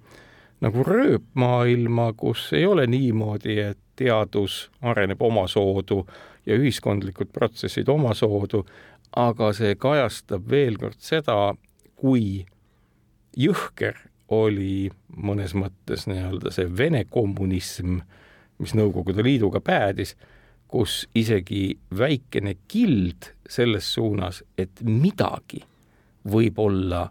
[0.61, 6.05] nagu rööpmaailma, kus ei ole niimoodi, et teadus areneb omasoodu
[6.45, 8.63] ja ühiskondlikud protsessid omasoodu,
[9.15, 11.53] aga see kajastab veel kord seda,
[11.97, 12.45] kui
[13.37, 13.97] jõhker
[14.33, 18.01] oli mõnes mõttes nii-öelda see Vene kommunism,
[18.61, 20.15] mis Nõukogude Liiduga päädis,
[20.67, 25.61] kus isegi väikene kild selles suunas, et midagi
[26.27, 27.05] võib olla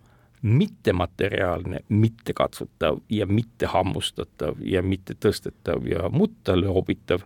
[0.46, 7.24] mittemateriaalne, mittekatsutav ja mittehammustatav ja mittetõstetav ja mutta loobitav,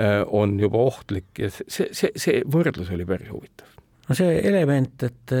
[0.00, 3.68] äh, on juba ohtlik ja see, see, see võrdlus oli päris huvitav.
[4.08, 5.36] no see element, et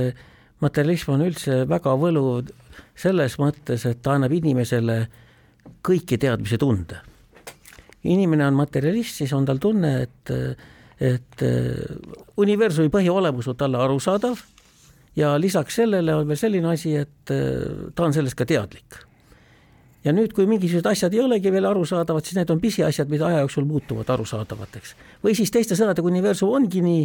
[0.64, 2.50] materialism on üldse väga võluv
[2.98, 5.00] selles mõttes, et ta annab inimesele
[5.84, 7.00] kõiki teadmise tunde.
[8.04, 10.30] inimene on materialist, siis on tal tunne, et,
[11.00, 11.44] et
[12.40, 14.40] universumi põhiolemus on talle arusaadav
[15.16, 17.32] ja lisaks sellele on veel selline asi, et
[17.94, 19.00] ta on sellest ka teadlik.
[20.04, 23.44] ja nüüd, kui mingisugused asjad ei olegi veel arusaadavad, siis need on pisiasjad, mida aja
[23.44, 24.96] jooksul muutuvad arusaadavateks.
[25.24, 27.04] või siis teiste sõnadega, universum ongi nii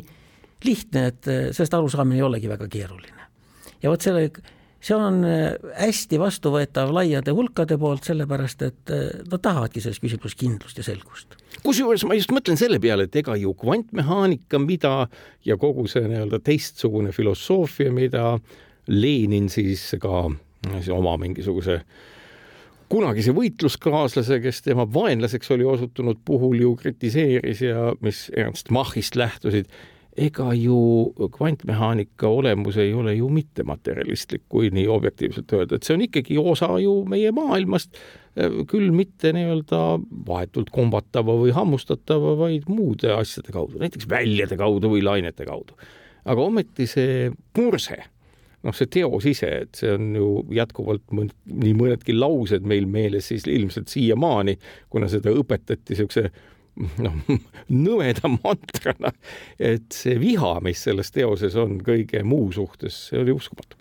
[0.63, 3.24] lihtne, et sellest arusaamine ei olegi väga keeruline
[3.85, 4.27] ja vot selle,
[4.85, 10.37] see on äh, hästi vastuvõetav laiade hulkade poolt, sellepärast et äh, nad tahavadki selles küsimuses
[10.39, 11.37] kindlust ja selgust.
[11.63, 14.95] kusjuures ma just mõtlen selle peale, et ega ju kvantmehaanika, mida
[15.45, 18.35] ja kogu see nii-öelda teistsugune filosoofia, mida
[18.91, 20.27] Lenin siis ka
[20.75, 21.79] siis oma mingisuguse
[22.89, 29.69] kunagise võitluskaaslase, kes tema vaenlaseks oli osutunud puhul ju kritiseeris ja mis Ernst Machist lähtusid
[30.15, 30.77] ega ju
[31.35, 36.69] kvantmehaanika olemus ei ole ju mittematerialistlik, kui nii objektiivselt öelda, et see on ikkagi osa
[36.79, 37.99] ju meie maailmast,
[38.71, 39.81] küll mitte nii-öelda
[40.27, 45.77] vahetult kombatava või hammustatava, vaid muude asjade kaudu, näiteks väljade kaudu või lainete kaudu.
[46.25, 47.99] aga ometi see murse,
[48.65, 53.27] noh, see teos ise, et see on ju jätkuvalt mõnd, nii mõnedki laused meil meeles
[53.29, 54.57] siis ilmselt siiamaani,
[54.89, 56.31] kuna seda õpetati niisuguse
[56.75, 57.15] noh,
[57.85, 59.11] nõmeda mantrana,
[59.59, 63.79] et see viha, mis selles teoses on kõige muu suhtes, see oli uskumatu.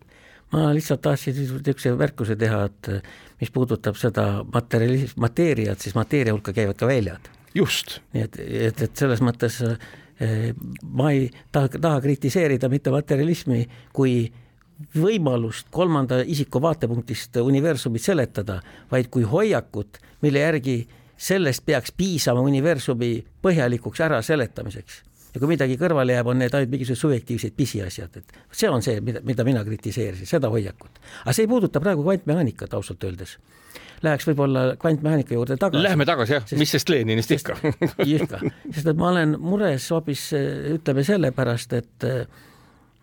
[0.55, 2.91] ma lihtsalt tahtsin niisuguse märkuse teha, et
[3.41, 7.29] mis puudutab seda materjali-, mateeriat, siis mateeria hulka käivad ka väljad.
[7.55, 8.01] just.
[8.15, 14.25] nii et, et, et selles mõttes eh, ma ei taha, taha kritiseerida mitte materjalismi kui
[14.99, 20.79] võimalust kolmanda isiku vaatepunktist universumit seletada, vaid kui hoiakut, mille järgi
[21.25, 25.03] sellest peaks piisama universumi põhjalikuks äraseletamiseks.
[25.35, 29.01] ja kui midagi kõrvale jääb, on need ainult mingisugused subjektiivsed pisiasjad, et see on see,
[29.03, 31.01] mida, mida mina kritiseerisin, seda hoiakut.
[31.25, 33.39] aga see ei puuduta praegu kvantmehaanikat ausalt öeldes.
[34.05, 35.83] Läheks võib-olla kvantmehaanika juurde tagasi.
[35.83, 37.57] Lähme tagasi jah, mis sest Leninist ikka.
[38.19, 40.29] ikka, sest et ma olen mures hoopis
[40.77, 42.09] ütleme sellepärast, et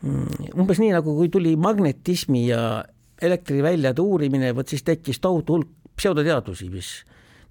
[0.05, 2.83] mm, umbes nii nagu kui tuli magnetismi ja
[3.21, 6.93] elektriväljade uurimine, vot siis tekkis tohutu hulk pseudoteadusi, mis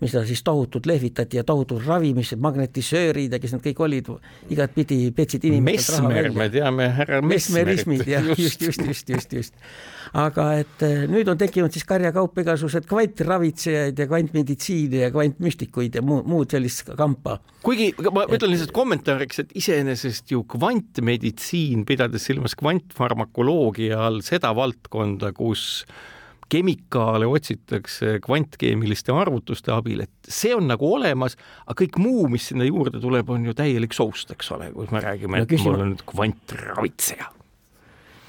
[0.00, 4.10] mida siis tohutult lehvitati ja tohutud ravimised, magnetisöörid ja kes need kõik olid,
[4.52, 9.58] igatpidi petsid inimesed Mesmer, me teame härra Mesmerismid jah, just, just, just, just, just.
[10.16, 16.04] aga et eh, nüüd on tekkinud siis karjakaupa igasugused kvantravitsejaid ja kvantmeditsiine ja kvantmüstikuid ja
[16.04, 17.38] muud, muud sellist kampa.
[17.66, 25.34] kuigi ma ütlen lihtsalt kommentaariks, et iseenesest ju kvantmeditsiin, pidades silmas kvantfarmakoloogia all seda valdkonda,
[25.36, 25.84] kus
[26.50, 31.36] kemikaale otsitakse kvantkeemiliste arvutuste abil, et see on nagu olemas,
[31.66, 35.02] aga kõik muu, mis sinna juurde tuleb, on ju täielik soust, eks ole, kus me
[35.04, 35.76] räägime no,, et küsimus...
[35.76, 37.30] mul on nüüd kvantravitseja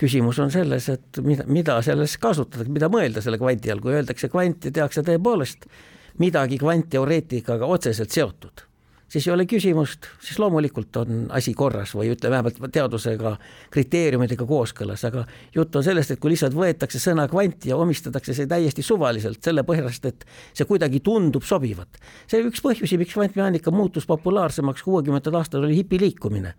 [0.02, 4.32] küsimus on selles, et mida, mida selles kasutatakse, mida mõelda selle kvanti all, kui öeldakse
[4.34, 5.68] kvant ja tehakse tõepoolest
[6.22, 8.66] midagi kvantteoreetikaga otseselt seotud
[9.12, 13.34] siis ei ole küsimust, siis loomulikult on asi korras või ütleme vähemalt teadusega
[13.74, 18.48] kriteeriumidega kooskõlas, aga jutt on sellest, et kui lihtsalt võetakse sõna kvant ja omistatakse see
[18.52, 22.00] täiesti suvaliselt, sellepärast et see kuidagi tundub sobivat.
[22.32, 26.54] see üks põhjusi, miks kvantmehaanika muutus populaarsemaks kuuekümnendatel aastatel, oli hipiliikumine.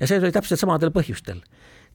[0.00, 1.42] ja see oli täpselt samadel põhjustel.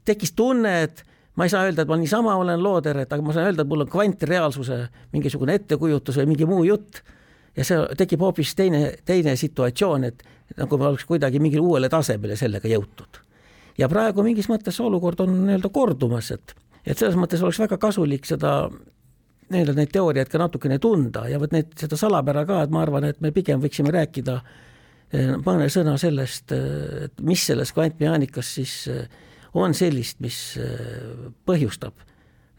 [0.05, 3.33] tekkis tunne, et ma ei saa öelda, et ma niisama olen looder, et aga ma
[3.33, 7.03] saan öelda, et mul on kvantreaalsuse mingisugune ettekujutus või mingi muu jutt
[7.57, 10.23] ja see tekib hoopis teine, teine situatsioon, et
[10.57, 13.21] nagu me oleks kuidagi mingile uuele tasemele sellega jõutud.
[13.77, 17.77] ja praegu mingis mõttes see olukord on nii-öelda kordumas, et, et selles mõttes oleks väga
[17.81, 18.69] kasulik seda
[19.51, 23.09] nii-öelda neid teooriaid ka natukene tunda ja vot neid, seda salapära ka, et ma arvan,
[23.09, 24.37] et me pigem võiksime rääkida
[25.11, 29.03] eh, mõne sõna sellest, eh, et mis selles kvantmehaanikas siis eh,
[29.53, 30.37] on sellist, mis
[31.43, 32.10] põhjustab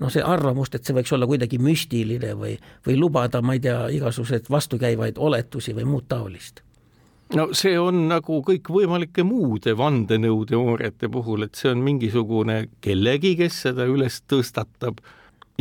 [0.03, 3.87] noh, see arvamust, et see võiks olla kuidagi müstiline või, või lubada, ma ei tea,
[4.01, 6.65] igasuguseid vastukäivaid oletusi või muud taolist
[7.37, 13.87] no see on nagu kõikvõimalike muude vandenõuteooriate puhul, et see on mingisugune kellegi, kes seda
[13.89, 15.01] üles tõstatab,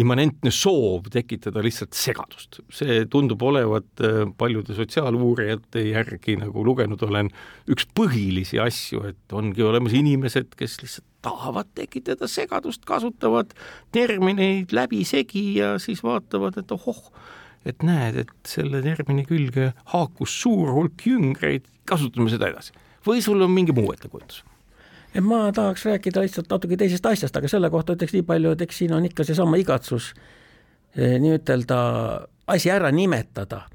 [0.02, 2.62] immanentne soov tekitada lihtsalt segadust.
[2.74, 7.30] see tundub olevat äh, paljude sotsiaaluurijate järgi, nagu lugenud olen,
[7.72, 13.54] üks põhilisi asju, et ongi olemas inimesed, kes lihtsalt tahavad tekitada segadust, kasutavad
[13.92, 17.12] termineid läbisegi ja siis vaatavad, et ohoh,
[17.66, 22.74] et näed, et selle termini külge haakus suur hulk jüngreid, kasutame seda edasi.
[23.06, 24.44] või sul on mingi muu ettekujutus?
[25.16, 28.62] et ma tahaks rääkida lihtsalt natuke teisest asjast, aga selle kohta ütleks nii palju, et
[28.62, 30.14] eks siin on ikka seesama igatsus
[30.96, 31.82] eh, nii-ütelda
[32.48, 33.66] asi ära nimetada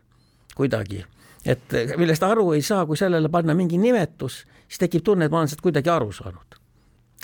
[0.56, 1.04] kuidagi,
[1.44, 5.42] et millest aru ei saa, kui sellele panna mingi nimetus, siis tekib tunne, et ma
[5.42, 6.56] olen sealt kuidagi aru saanud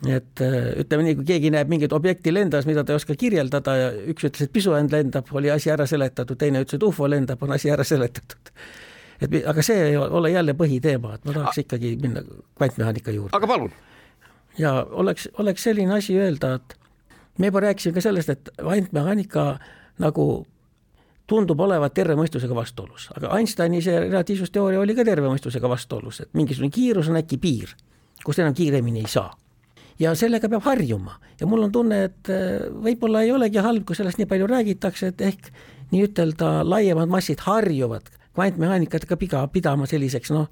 [0.06, 3.74] et äh, ütleme nii, kui keegi näeb mingit objekti lendas, mida ta ei oska kirjeldada
[3.78, 7.42] ja üks ütles, et pisuänd lendab, oli asi ära seletatud, teine ütles, et ufo lendab,
[7.44, 8.52] on asi ära seletatud.
[9.22, 12.24] et aga see ei ole jälle põhiteema, et ma tahaks ikkagi minna
[12.58, 13.36] kvantmehaanika juurde.
[13.36, 13.70] aga palun.
[14.58, 16.74] ja oleks, oleks selline asi öelda, et
[17.38, 19.46] me juba rääkisime ka sellest, et kvantmehaanika
[20.02, 20.26] nagu
[21.30, 26.34] tundub olevat terve mõistusega vastuolus, aga Einsteini see relatiivsusteooria oli ka terve mõistusega vastuolus, et
[26.34, 27.76] mingisugune kiirus on äkki piir,
[28.24, 29.30] kust enam kiiremini ei saa
[30.02, 31.18] ja sellega peab harjuma.
[31.40, 35.12] Ja mul on tunne, et äh, võib-olla ei olegi halb, kui sellest nii palju räägitakse,
[35.12, 35.52] et ehk
[35.92, 40.48] nii-ütelda laiemad massid harjuvad kvantmehaanikatega piga, pidama selliseks noh,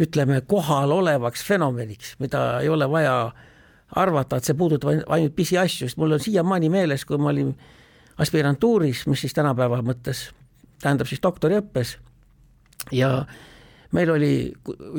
[0.00, 3.14] ütleme kohalolevaks fenomeniks, mida ei ole vaja
[4.00, 7.52] arvata, et see puudutab ainult pisiasju, sest mul on siiamaani meeles, kui ma olin
[8.20, 10.30] aspirantuuris, mis siis tänapäeva mõttes
[10.80, 11.96] tähendab siis doktoriõppes
[12.96, 13.10] ja
[13.96, 14.32] meil oli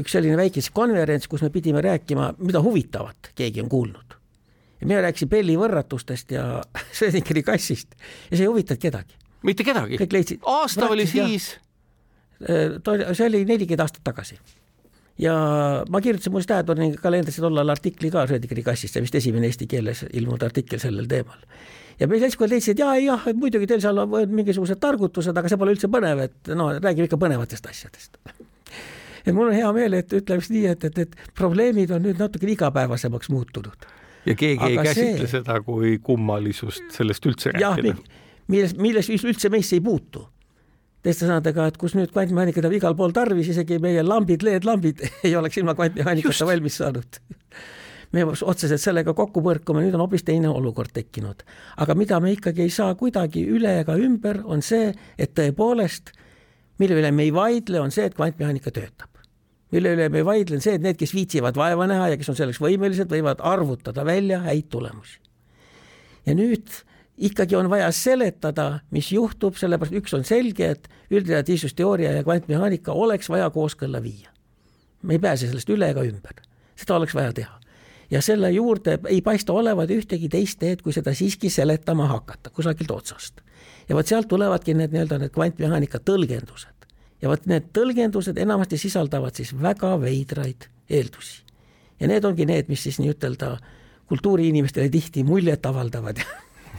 [0.02, 4.18] üks selline väike konverents, kus me pidime rääkima, mida huvitavat keegi on kuulnud.
[4.82, 6.62] ja mina rääkisin Belli võrratustest ja
[6.96, 7.96] Schrödingeri kassist
[8.32, 9.20] ja see ei huvitanud kedagi.
[9.44, 10.00] mitte kedagi?
[10.02, 10.42] kõik leidsid.
[10.46, 11.54] aasta oli siis?
[12.42, 12.80] Äh,
[13.14, 14.39] see oli nelikümmend aastat tagasi
[15.22, 15.36] ja
[15.89, 19.68] ma kirjutasin muuseas Tähetorni kalendrisse tol ajal artikli ka Schrödingeri kassist, see vist esimene eesti
[19.72, 21.39] keeles ilmunud artikkel sellel teemal
[22.02, 25.60] ja meie seltskond leidis, et jaa, jah, muidugi teil seal on mingisugused targutused, aga see
[25.62, 28.18] pole üldse põnev, et no räägime ikka põnevatest asjadest.
[29.26, 32.55] Et mul on hea meel, et ütleme nii, et, et, et probleemid on nüüd natukene
[32.55, 33.88] igapäevasemaks muutunud.
[34.26, 35.39] ja keegi aga ei käsitle see...
[35.39, 37.95] seda kui kummalisust sellest üldse rääkida.
[38.47, 40.28] milles, milles üldse meisse ei puutu
[41.01, 45.36] teiste sõnadega, et kus nüüd kvantmehaanika on igal pool tarvis, isegi meie lambid, LED-lambid ei
[45.36, 47.22] oleks ilma kvantmehaanikata valmis saanud
[48.11, 51.43] me otseselt sellega kokku põrkume, nüüd on hoopis teine olukord tekkinud.
[51.78, 56.11] aga mida me ikkagi ei saa kuidagi üle ega ümber, on see, et tõepoolest,
[56.80, 59.11] mille üle me ei vaidle, on see, et kvantmehaanika töötab.
[59.72, 62.32] Mille üle me ei vaidle, on see, et need, kes viitsivad vaeva näha ja kes
[62.34, 65.19] on selleks võimelised, võivad arvutada välja häid tulemusi.
[66.26, 66.69] ja nüüd
[67.17, 73.30] ikkagi on vaja seletada, mis juhtub, sellepärast üks on selge, et üldrelatiivsusteooria ja kvantmehaanika oleks
[73.30, 74.30] vaja kooskõlla viia.
[75.01, 76.43] me ei pääse sellest üle ega ümber,
[76.76, 77.61] seda oleks vaja teha
[78.11, 82.91] ja selle juurde ei paista olevat ühtegi teist teed, kui seda siiski seletama hakata kusagilt
[82.91, 83.41] otsast.
[83.89, 86.80] ja vot sealt tulevadki need nii-öelda need kvantmehaanika tõlgendused.
[87.22, 91.43] Ja vot need tõlgendused enamasti sisaldavad siis väga veidraid eeldusi.
[91.99, 93.57] ja need ongi need, mis siis nii-ütelda
[94.11, 96.26] kultuuriinimestele tihti muljet avaldavad ja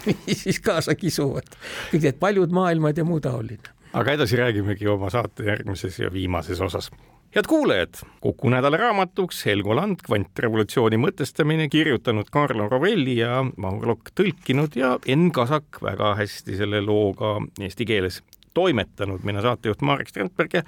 [0.43, 1.47] siis kaasa kisuvad.
[1.93, 3.75] kõik need paljud maailmad ja muu taoline.
[3.93, 6.91] aga edasi räägimegi oma saate järgmises ja viimases osas
[7.35, 14.77] head kuulajad, Kuku nädala raamatuks Helgoland kvantrevolutsiooni mõtestamine kirjutanud Carlo Rovelli ja Maur Lokk tõlkinud
[14.77, 18.21] ja Enn Kasak väga hästi selle loo ka eesti keeles
[18.55, 20.63] toimetanud, mina saatejuht Marek Strandberg ja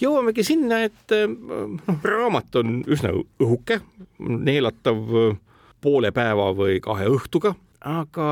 [0.00, 3.12] jõuamegi sinna, et noh, raamat on üsna
[3.42, 3.80] õhuke,
[4.18, 5.04] neelatav
[5.84, 7.54] poole päeva või kahe õhtuga,
[7.84, 8.26] aga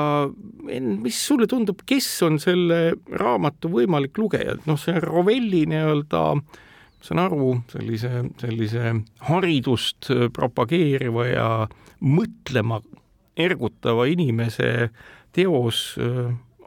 [0.73, 6.61] Enn, mis sulle tundub, kes on selle raamatu võimalik lugeja, noh, see Rovelli nii-öelda äh,
[7.03, 8.95] saan aru, sellise, sellise
[9.29, 11.49] haridust propageeriva ja
[12.03, 12.81] mõtlema
[13.39, 14.91] ergutava inimese
[15.35, 15.85] teos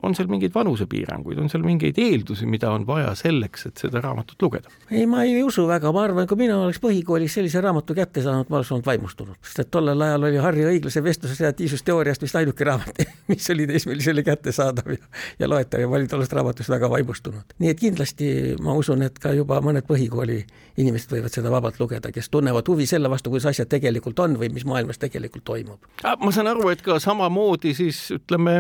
[0.06, 4.42] on seal mingeid vanusepiiranguid, on seal mingeid eeldusi, mida on vaja selleks, et seda raamatut
[4.42, 4.72] lugeda?
[4.92, 8.50] ei, ma ei usu väga, ma arvan, kui mina oleks põhikoolis sellise raamatu kätte saanud,
[8.50, 12.68] ma oleks olnud vaimustunud, sest et tollel ajal oli Harri õiglase vestluse relatiivsusteooriast vist ainuke
[12.68, 13.02] raamat,
[13.32, 15.02] mis oli teismelisele kättesaadav ja,
[15.40, 17.58] ja loetav ja ma olin tollest raamatust väga vaimustunud.
[17.60, 18.30] nii et kindlasti
[18.62, 20.42] ma usun, et ka juba mõned põhikooli
[20.82, 24.52] inimesed võivad seda vabalt lugeda, kes tunnevad huvi selle vastu, kuidas asjad tegelikult on või
[24.54, 25.92] mis maailmas tegelikult toimub.
[26.04, 28.60] ma saan aru, et ka samamoodi siis ütleme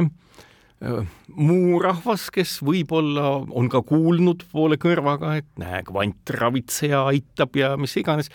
[1.36, 7.96] muu rahvas, kes võib-olla on ka kuulnud poole kõrvaga, et näe, kvantravitseja aitab ja mis
[8.00, 8.30] iganes.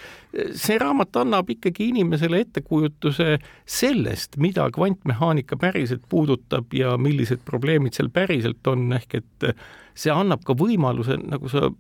[0.55, 8.11] see raamat annab ikkagi inimesele ettekujutuse sellest, mida kvantmehaanika päriselt puudutab ja millised probleemid seal
[8.13, 9.53] päriselt on, ehk et
[9.95, 11.71] see annab ka võimaluse, nagu sa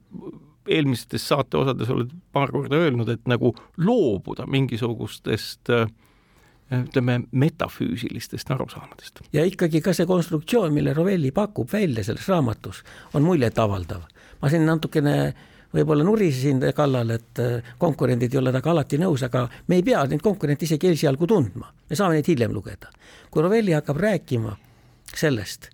[0.70, 5.88] eelmistes saate osades oled paar korda öelnud, et nagu loobuda mingisugustest äh,
[6.70, 9.20] ütleme, metafüüsilistest arusaamadest.
[9.32, 14.02] ja ikkagi ka see konstruktsioon, mille Rovelli pakub välja selles raamatus, on muljetavaldav.
[14.42, 15.34] ma siin natukene
[15.74, 20.02] võib-olla nurisesin kallal, et äh, konkurendid ei ole temaga alati nõus, aga me ei pea
[20.10, 22.90] neid konkurente isegi esialgu tundma, me saame neid hiljem lugeda.
[23.30, 24.56] kui Rovelli hakkab rääkima
[25.14, 25.70] sellest,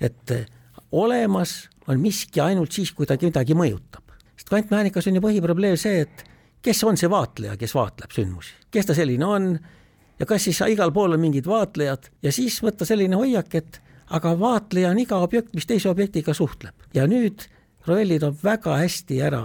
[0.00, 0.46] et äh,
[0.92, 4.04] olemas on miski ainult siis, kui ta midagi mõjutab,
[4.36, 6.24] sest kvantmehaanikas on ju põhiprobleem see, et
[6.62, 9.52] kes on see vaatleja, kes vaatleb sündmusi, kes ta selline on
[10.18, 12.10] ja kas siis igal pool on mingid vaatlejad?
[12.22, 13.80] Ja siis võtta selline hoiak, et
[14.14, 16.74] aga vaatleja on iga objekt, mis teise objektiga suhtleb.
[16.94, 17.46] Ja nüüd
[17.86, 19.44] Rovelli toob väga hästi ära.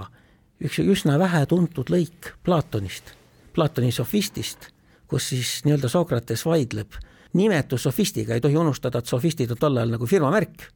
[0.63, 3.13] Üks üsna vähetuntud lõik Platonist,
[3.55, 4.69] Platoni sofistist,
[5.07, 6.95] kus siis nii-öelda Sokrates vaidleb.
[7.33, 10.67] Nimetus sofistiga, ei tohi unustada, et sofistid on tol ajal nagu firmamärk,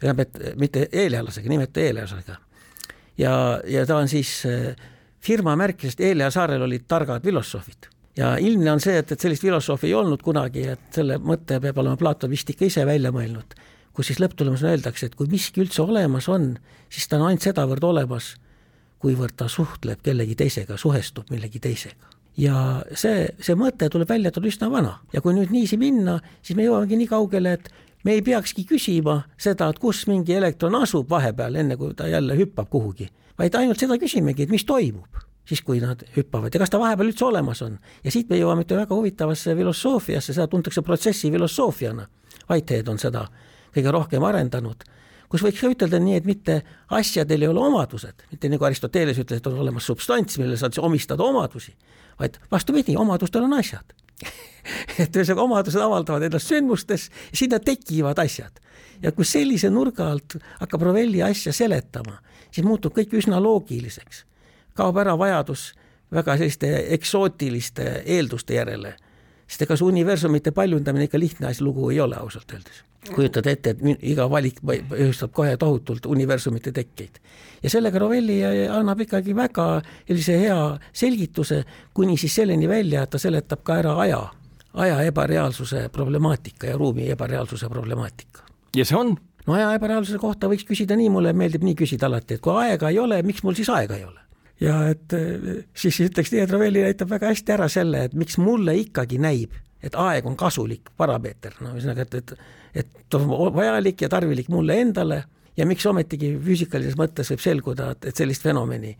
[0.00, 2.36] tähendab, et mitte eelealasega, nimeta eelealasega.
[3.18, 4.74] ja, ja ta on siis eh,
[5.22, 7.86] firmamärk, sest Eelea saarel olid targad filosoofid
[8.16, 11.80] ja ilmne on see, et, et sellist filosoofi ei olnud kunagi, et selle mõtte peab
[11.82, 13.56] olema Platon vist ikka ise välja mõelnud,
[13.96, 16.54] kus siis lõpptulemusena öeldakse, et kui miski üldse olemas on,
[16.90, 18.34] siis ta on ainult sedavõrd olemas,
[19.00, 22.16] kuivõrd ta suhtleb kellegi teisega, suhestub millegi teisega.
[22.40, 26.20] ja see, see mõte tuleb välja, et on üsna vana ja kui nüüd niiviisi minna,
[26.42, 27.70] siis me jõuamegi nii kaugele, et
[28.04, 32.36] me ei peakski küsima seda, et kus mingi elektron asub vahepeal, enne kui ta jälle
[32.38, 33.08] hüppab kuhugi,
[33.38, 37.10] vaid ainult seda küsimegi, et mis toimub siis, kui nad hüppavad ja kas ta vahepeal
[37.10, 37.78] üldse olemas on.
[38.04, 42.06] ja siit me jõuame ühte väga huvitavasse filosoofiasse, seda tuntakse protsessi filosoofiana.
[42.50, 43.26] Whitehead on seda
[43.74, 44.84] kõige rohkem arendanud,
[45.30, 46.60] kus võiks ka ütelda nii, et mitte
[46.96, 51.26] asjadel ei ole omadused, mitte nagu Aristoteles ütles, et on olemas substants, millele saad omistada
[51.26, 51.74] omadusi,
[52.18, 53.94] vaid vastupidi, omadustel on asjad
[55.02, 58.60] et ühesõnaga omadused avaldavad ennast sündmustes sinna tekivad asjad.
[59.02, 62.18] ja kui sellise nurga alt hakkab Rovelli asja seletama,
[62.50, 64.24] siis muutub kõik üsna loogiliseks.
[64.74, 65.72] Kaob ära vajadus
[66.12, 68.94] väga selliste eksootiliste eelduste järele,
[69.46, 73.70] sest ega see universumite paljundamine ikka lihtne asi lugu ei ole ausalt öeldes kujutad ette,
[73.70, 77.20] et iga valik põhjustab kohe tohutult universumite tekkeid.
[77.62, 80.58] ja sellega Rovelli annab ikkagi väga sellise hea
[80.92, 81.64] selgituse,
[81.94, 84.20] kuni siis selleni välja, et ta seletab ka ära aja,
[84.74, 88.44] aja ebareaalsuse problemaatika ja ruumi ebareaalsuse problemaatika.
[88.76, 89.16] ja see on?
[89.46, 92.90] no aja ebareaalsuse kohta võiks küsida nii, mulle meeldib nii küsida alati, et kui aega
[92.90, 94.20] ei ole, miks mul siis aega ei ole?
[94.60, 95.14] Ja et
[95.74, 99.54] siis ütleks nii, et Rovelli näitab väga hästi ära selle, et miks mulle ikkagi näib,
[99.82, 104.80] et aeg on kasulik parameeter, no ühesõnaga, et, et et on vajalik ja tarvilik mulle
[104.80, 105.24] endale
[105.56, 108.94] ja miks ometigi füüsikalises mõttes võib selguda, et, et sellist fenomeni,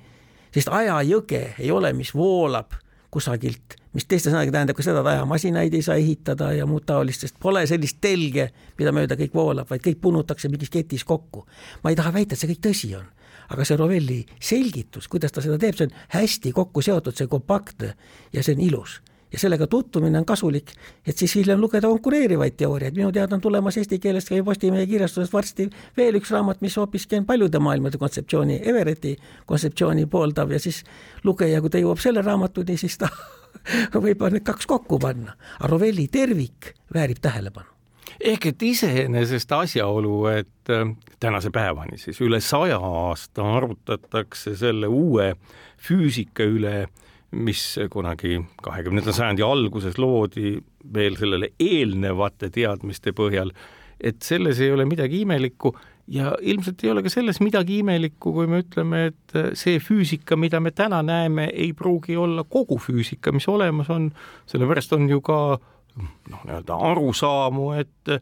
[0.50, 2.74] sellist ajajõge ei ole, mis voolab
[3.10, 7.24] kusagilt, mis teiste sõnadega tähendab ka seda, et ajamasinaid ei saa ehitada ja muud taolist,
[7.24, 11.46] sest pole sellist telge, mida mööda kõik voolab, vaid kõik punutakse mingis ketis kokku.
[11.82, 13.08] ma ei taha väita, et see kõik tõsi on,
[13.50, 17.94] aga see Rovelli selgitus, kuidas ta seda teeb, see on hästi kokku seotud, see kompaktne
[18.34, 19.00] ja see on ilus.
[19.30, 20.72] Ja sellega tutvumine on kasulik,
[21.06, 25.32] et siis hiljem lugeda konkureerivaid teooriaid, minu teada on tulemas eesti keeles ka Postimehe kirjastusest
[25.32, 29.14] varsti veel üks raamat, mis hoopiski on paljude maailmade kontseptsiooni, Everetti
[29.46, 30.50] kontseptsiooni pooldav.
[30.50, 30.82] Ja siis
[31.22, 33.10] lugeja, kui ta jõuab selle raamatuni, siis ta
[34.02, 35.38] võib need kaks kokku panna.
[35.60, 37.79] aga Rovelli tervik väärib tähelepanu
[38.20, 40.88] ehk et iseenesest asjaolu, et äh,
[41.20, 45.34] tänase päevani siis üle saja aasta arutatakse selle uue
[45.80, 46.88] füüsika üle
[47.30, 50.56] mis kunagi kahekümnenda sajandi alguses loodi
[50.94, 53.52] veel sellele eelnevate teadmiste põhjal,
[54.00, 55.74] et selles ei ole midagi imelikku
[56.10, 60.60] ja ilmselt ei ole ka selles midagi imelikku, kui me ütleme, et see füüsika, mida
[60.60, 64.10] me täna näeme, ei pruugi olla kogu füüsika, mis olemas on,
[64.50, 65.60] sellepärast on ju ka
[66.02, 68.14] noh, nii-öelda arusaamu, et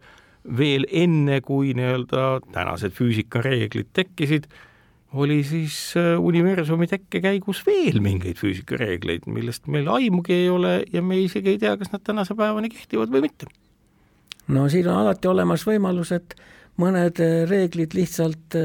[0.57, 4.49] veel enne, kui nii-öelda tänased füüsikareeglid tekkisid,
[5.17, 11.03] oli siis äh, universumi tekke käigus veel mingeid füüsikareegleid, millest meil aimugi ei ole ja
[11.03, 13.49] me isegi ei tea, kas nad tänase päevani kehtivad või mitte.
[14.49, 16.37] no siin on alati olemas võimalus, et
[16.81, 18.59] mõned äh, reeglid lihtsalt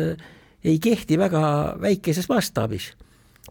[0.64, 1.44] ei kehti väga
[1.82, 2.92] väikeses mastaabis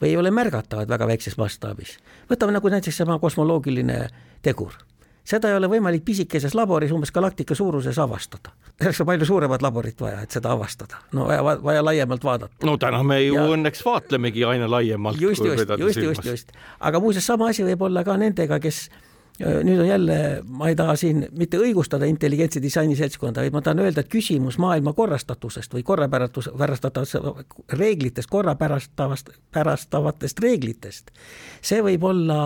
[0.00, 1.98] või ei ole märgatavad väga väikses mastaabis.
[2.30, 4.08] võtame nagu näiteks sama kosmoloogiline
[4.42, 4.76] tegur
[5.24, 8.52] seda ei ole võimalik pisikeses laboris umbes galaktika suuruses avastada.
[8.78, 12.66] selleks on palju suuremat laborit vaja, et seda avastada, no vaja, vaja laiemalt vaadata.
[12.66, 13.46] no täna me ju ja...
[13.54, 15.20] õnneks vaatlemegi aina laiemalt.
[15.20, 18.88] just, just, just, just, just, aga muuseas sama asi võib olla ka nendega, kes
[19.42, 20.16] nüüd on jälle,
[20.48, 24.58] ma ei taha siin mitte õigustada intelligentse disaini seltskonda, vaid ma tahan öelda, et küsimus
[24.62, 31.10] maailma korrastatusest või korrapäratus, pärastatavatest reeglitest, korrapärastavast, pärastavatest reeglitest,
[31.62, 32.38] see võib olla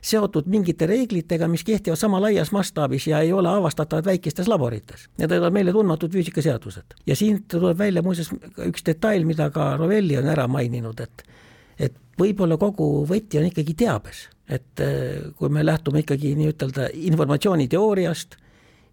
[0.00, 5.08] seotud mingite reeglitega, mis kehtivad sama laias mastaabis ja ei ole avastatavad väikestes laborites.
[5.18, 6.98] Need on meile tundmatud füüsikaseadused.
[7.06, 8.32] ja siin tuleb välja muuseas
[8.66, 11.24] üks detail, mida ka Rovelli on ära maininud, et
[11.78, 18.36] et võib-olla kogu võti on ikkagi teabes et äh, kui me lähtume ikkagi nii-ütelda informatsiooniteooriast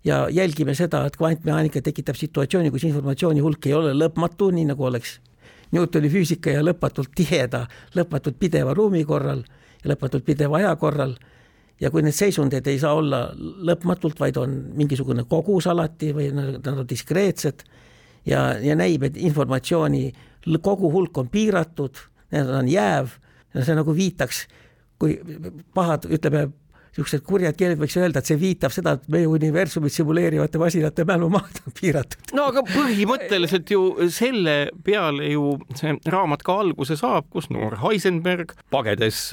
[0.07, 4.88] ja jälgime seda, et kvantmehaanika tekitab situatsiooni, kus informatsiooni hulk ei ole lõpmatu, nii nagu
[4.91, 5.19] oleks
[5.75, 9.43] Newtoni füüsika ja lõpmatult tiheda, lõpmatult pideva ruumi korral
[9.84, 11.13] ja lõpmatult pideva aja korral.
[11.80, 16.65] Ja kui need seisundid ei saa olla lõpmatult, vaid on mingisugune kogus alati või nad
[16.73, 17.61] on diskreetsed
[18.25, 20.07] ja, ja näib, et informatsiooni
[20.63, 22.01] kogu hulk on piiratud,
[22.32, 23.15] need on jääv
[23.53, 24.45] ja see nagu viitaks
[24.99, 25.15] kui
[25.73, 26.49] pahad, ütleme,
[26.89, 31.61] niisugused kurjad keeled võiks öelda, et see viitab seda, et meie universumit simuleerivate masinate mälumaad
[31.63, 32.34] on piiratud.
[32.36, 38.55] no aga põhimõtteliselt ju selle peale ju see raamat ka alguse saab, kus noor Heisenberg
[38.73, 39.30] pagedes,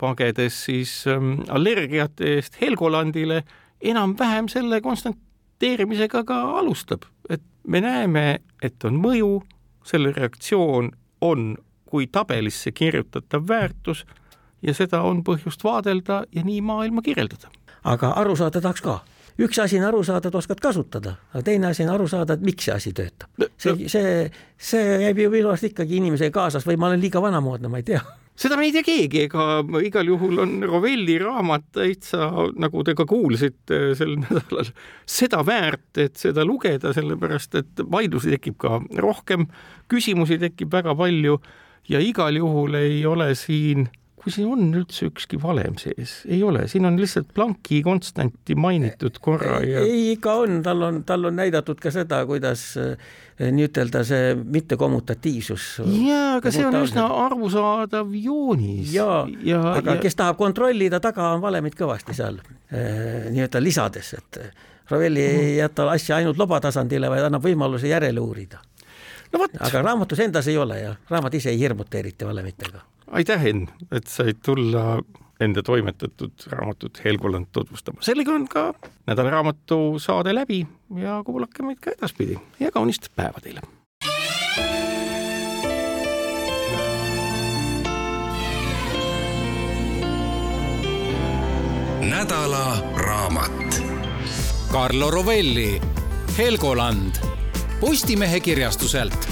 [0.00, 3.44] pagedes siis ähm, allergiate eest Helgolandile
[3.84, 8.26] enam-vähem selle konstanteerimisega ka alustab, et me näeme,
[8.64, 9.36] et on mõju,
[9.84, 10.90] selle reaktsioon
[11.24, 11.54] on
[11.94, 14.02] kui tabelisse kirjutatav väärtus
[14.66, 17.52] ja seda on põhjust vaadelda ja nii maailma kirjeldada.
[17.84, 18.96] aga aru saada tahaks ka
[19.38, 22.42] üks asi on aru saada, et oskad kasutada, aga teine asi on aru saada, et
[22.42, 23.30] miks see asi töötab.
[23.58, 24.12] see, see,
[24.58, 27.86] see käib ju minu arust ikkagi inimesega kaasas või ma olen liiga vanamoodne, ma ei
[27.92, 28.02] tea
[28.34, 32.28] seda me ei tea keegi, ega igal juhul on Rovelli raamat täitsa,
[32.58, 34.72] nagu te ka kuulsite sel nädalal,
[35.06, 39.46] seda väärt, et seda lugeda, sellepärast et vaidlusi tekib ka rohkem,
[39.90, 41.38] küsimusi tekib väga palju
[41.88, 43.88] ja igal juhul ei ole siin
[44.24, 49.20] kui siin on üldse ükski valem sees, ei ole, siin on lihtsalt Plancki konstanti mainitud
[49.20, 49.82] korra ja.
[49.84, 52.96] ei, ikka on, tal on, tal on näidatud ka seda, kuidas eh,
[53.52, 55.68] nii-ütelda see mittekommutatiivsus.
[55.84, 58.94] jaa, aga see on üsna arusaadav joonis.
[58.96, 60.02] jaa ja, aga ja...
[60.06, 62.40] kes tahab kontrollida, taga on valemid kõvasti seal
[62.72, 64.40] eh, nii-öelda lisades, et
[64.88, 65.44] Ravelli mm.
[65.44, 68.64] ei jäta asja ainult lobatasandile, vaid annab võimaluse järele uurida
[69.34, 69.48] no,.
[69.60, 72.80] aga raamatus endas ei ole ja raamat ise ei hirmuta eriti valemitega
[73.14, 75.02] aitäh, Henn, et said tulla
[75.40, 78.02] enda toimetatud raamatut Helgoland tutvustama.
[78.02, 78.74] sellega on ka
[79.06, 80.66] nädalaraamatu saade läbi
[80.96, 83.60] ja kuulake meid ka edaspidi ja kaunist päeva teile.
[92.04, 93.82] nädala raamat.
[94.72, 95.80] Carlo Rovelli,
[96.38, 97.33] Helgoland
[97.80, 99.28] Postimehe kirjastuselt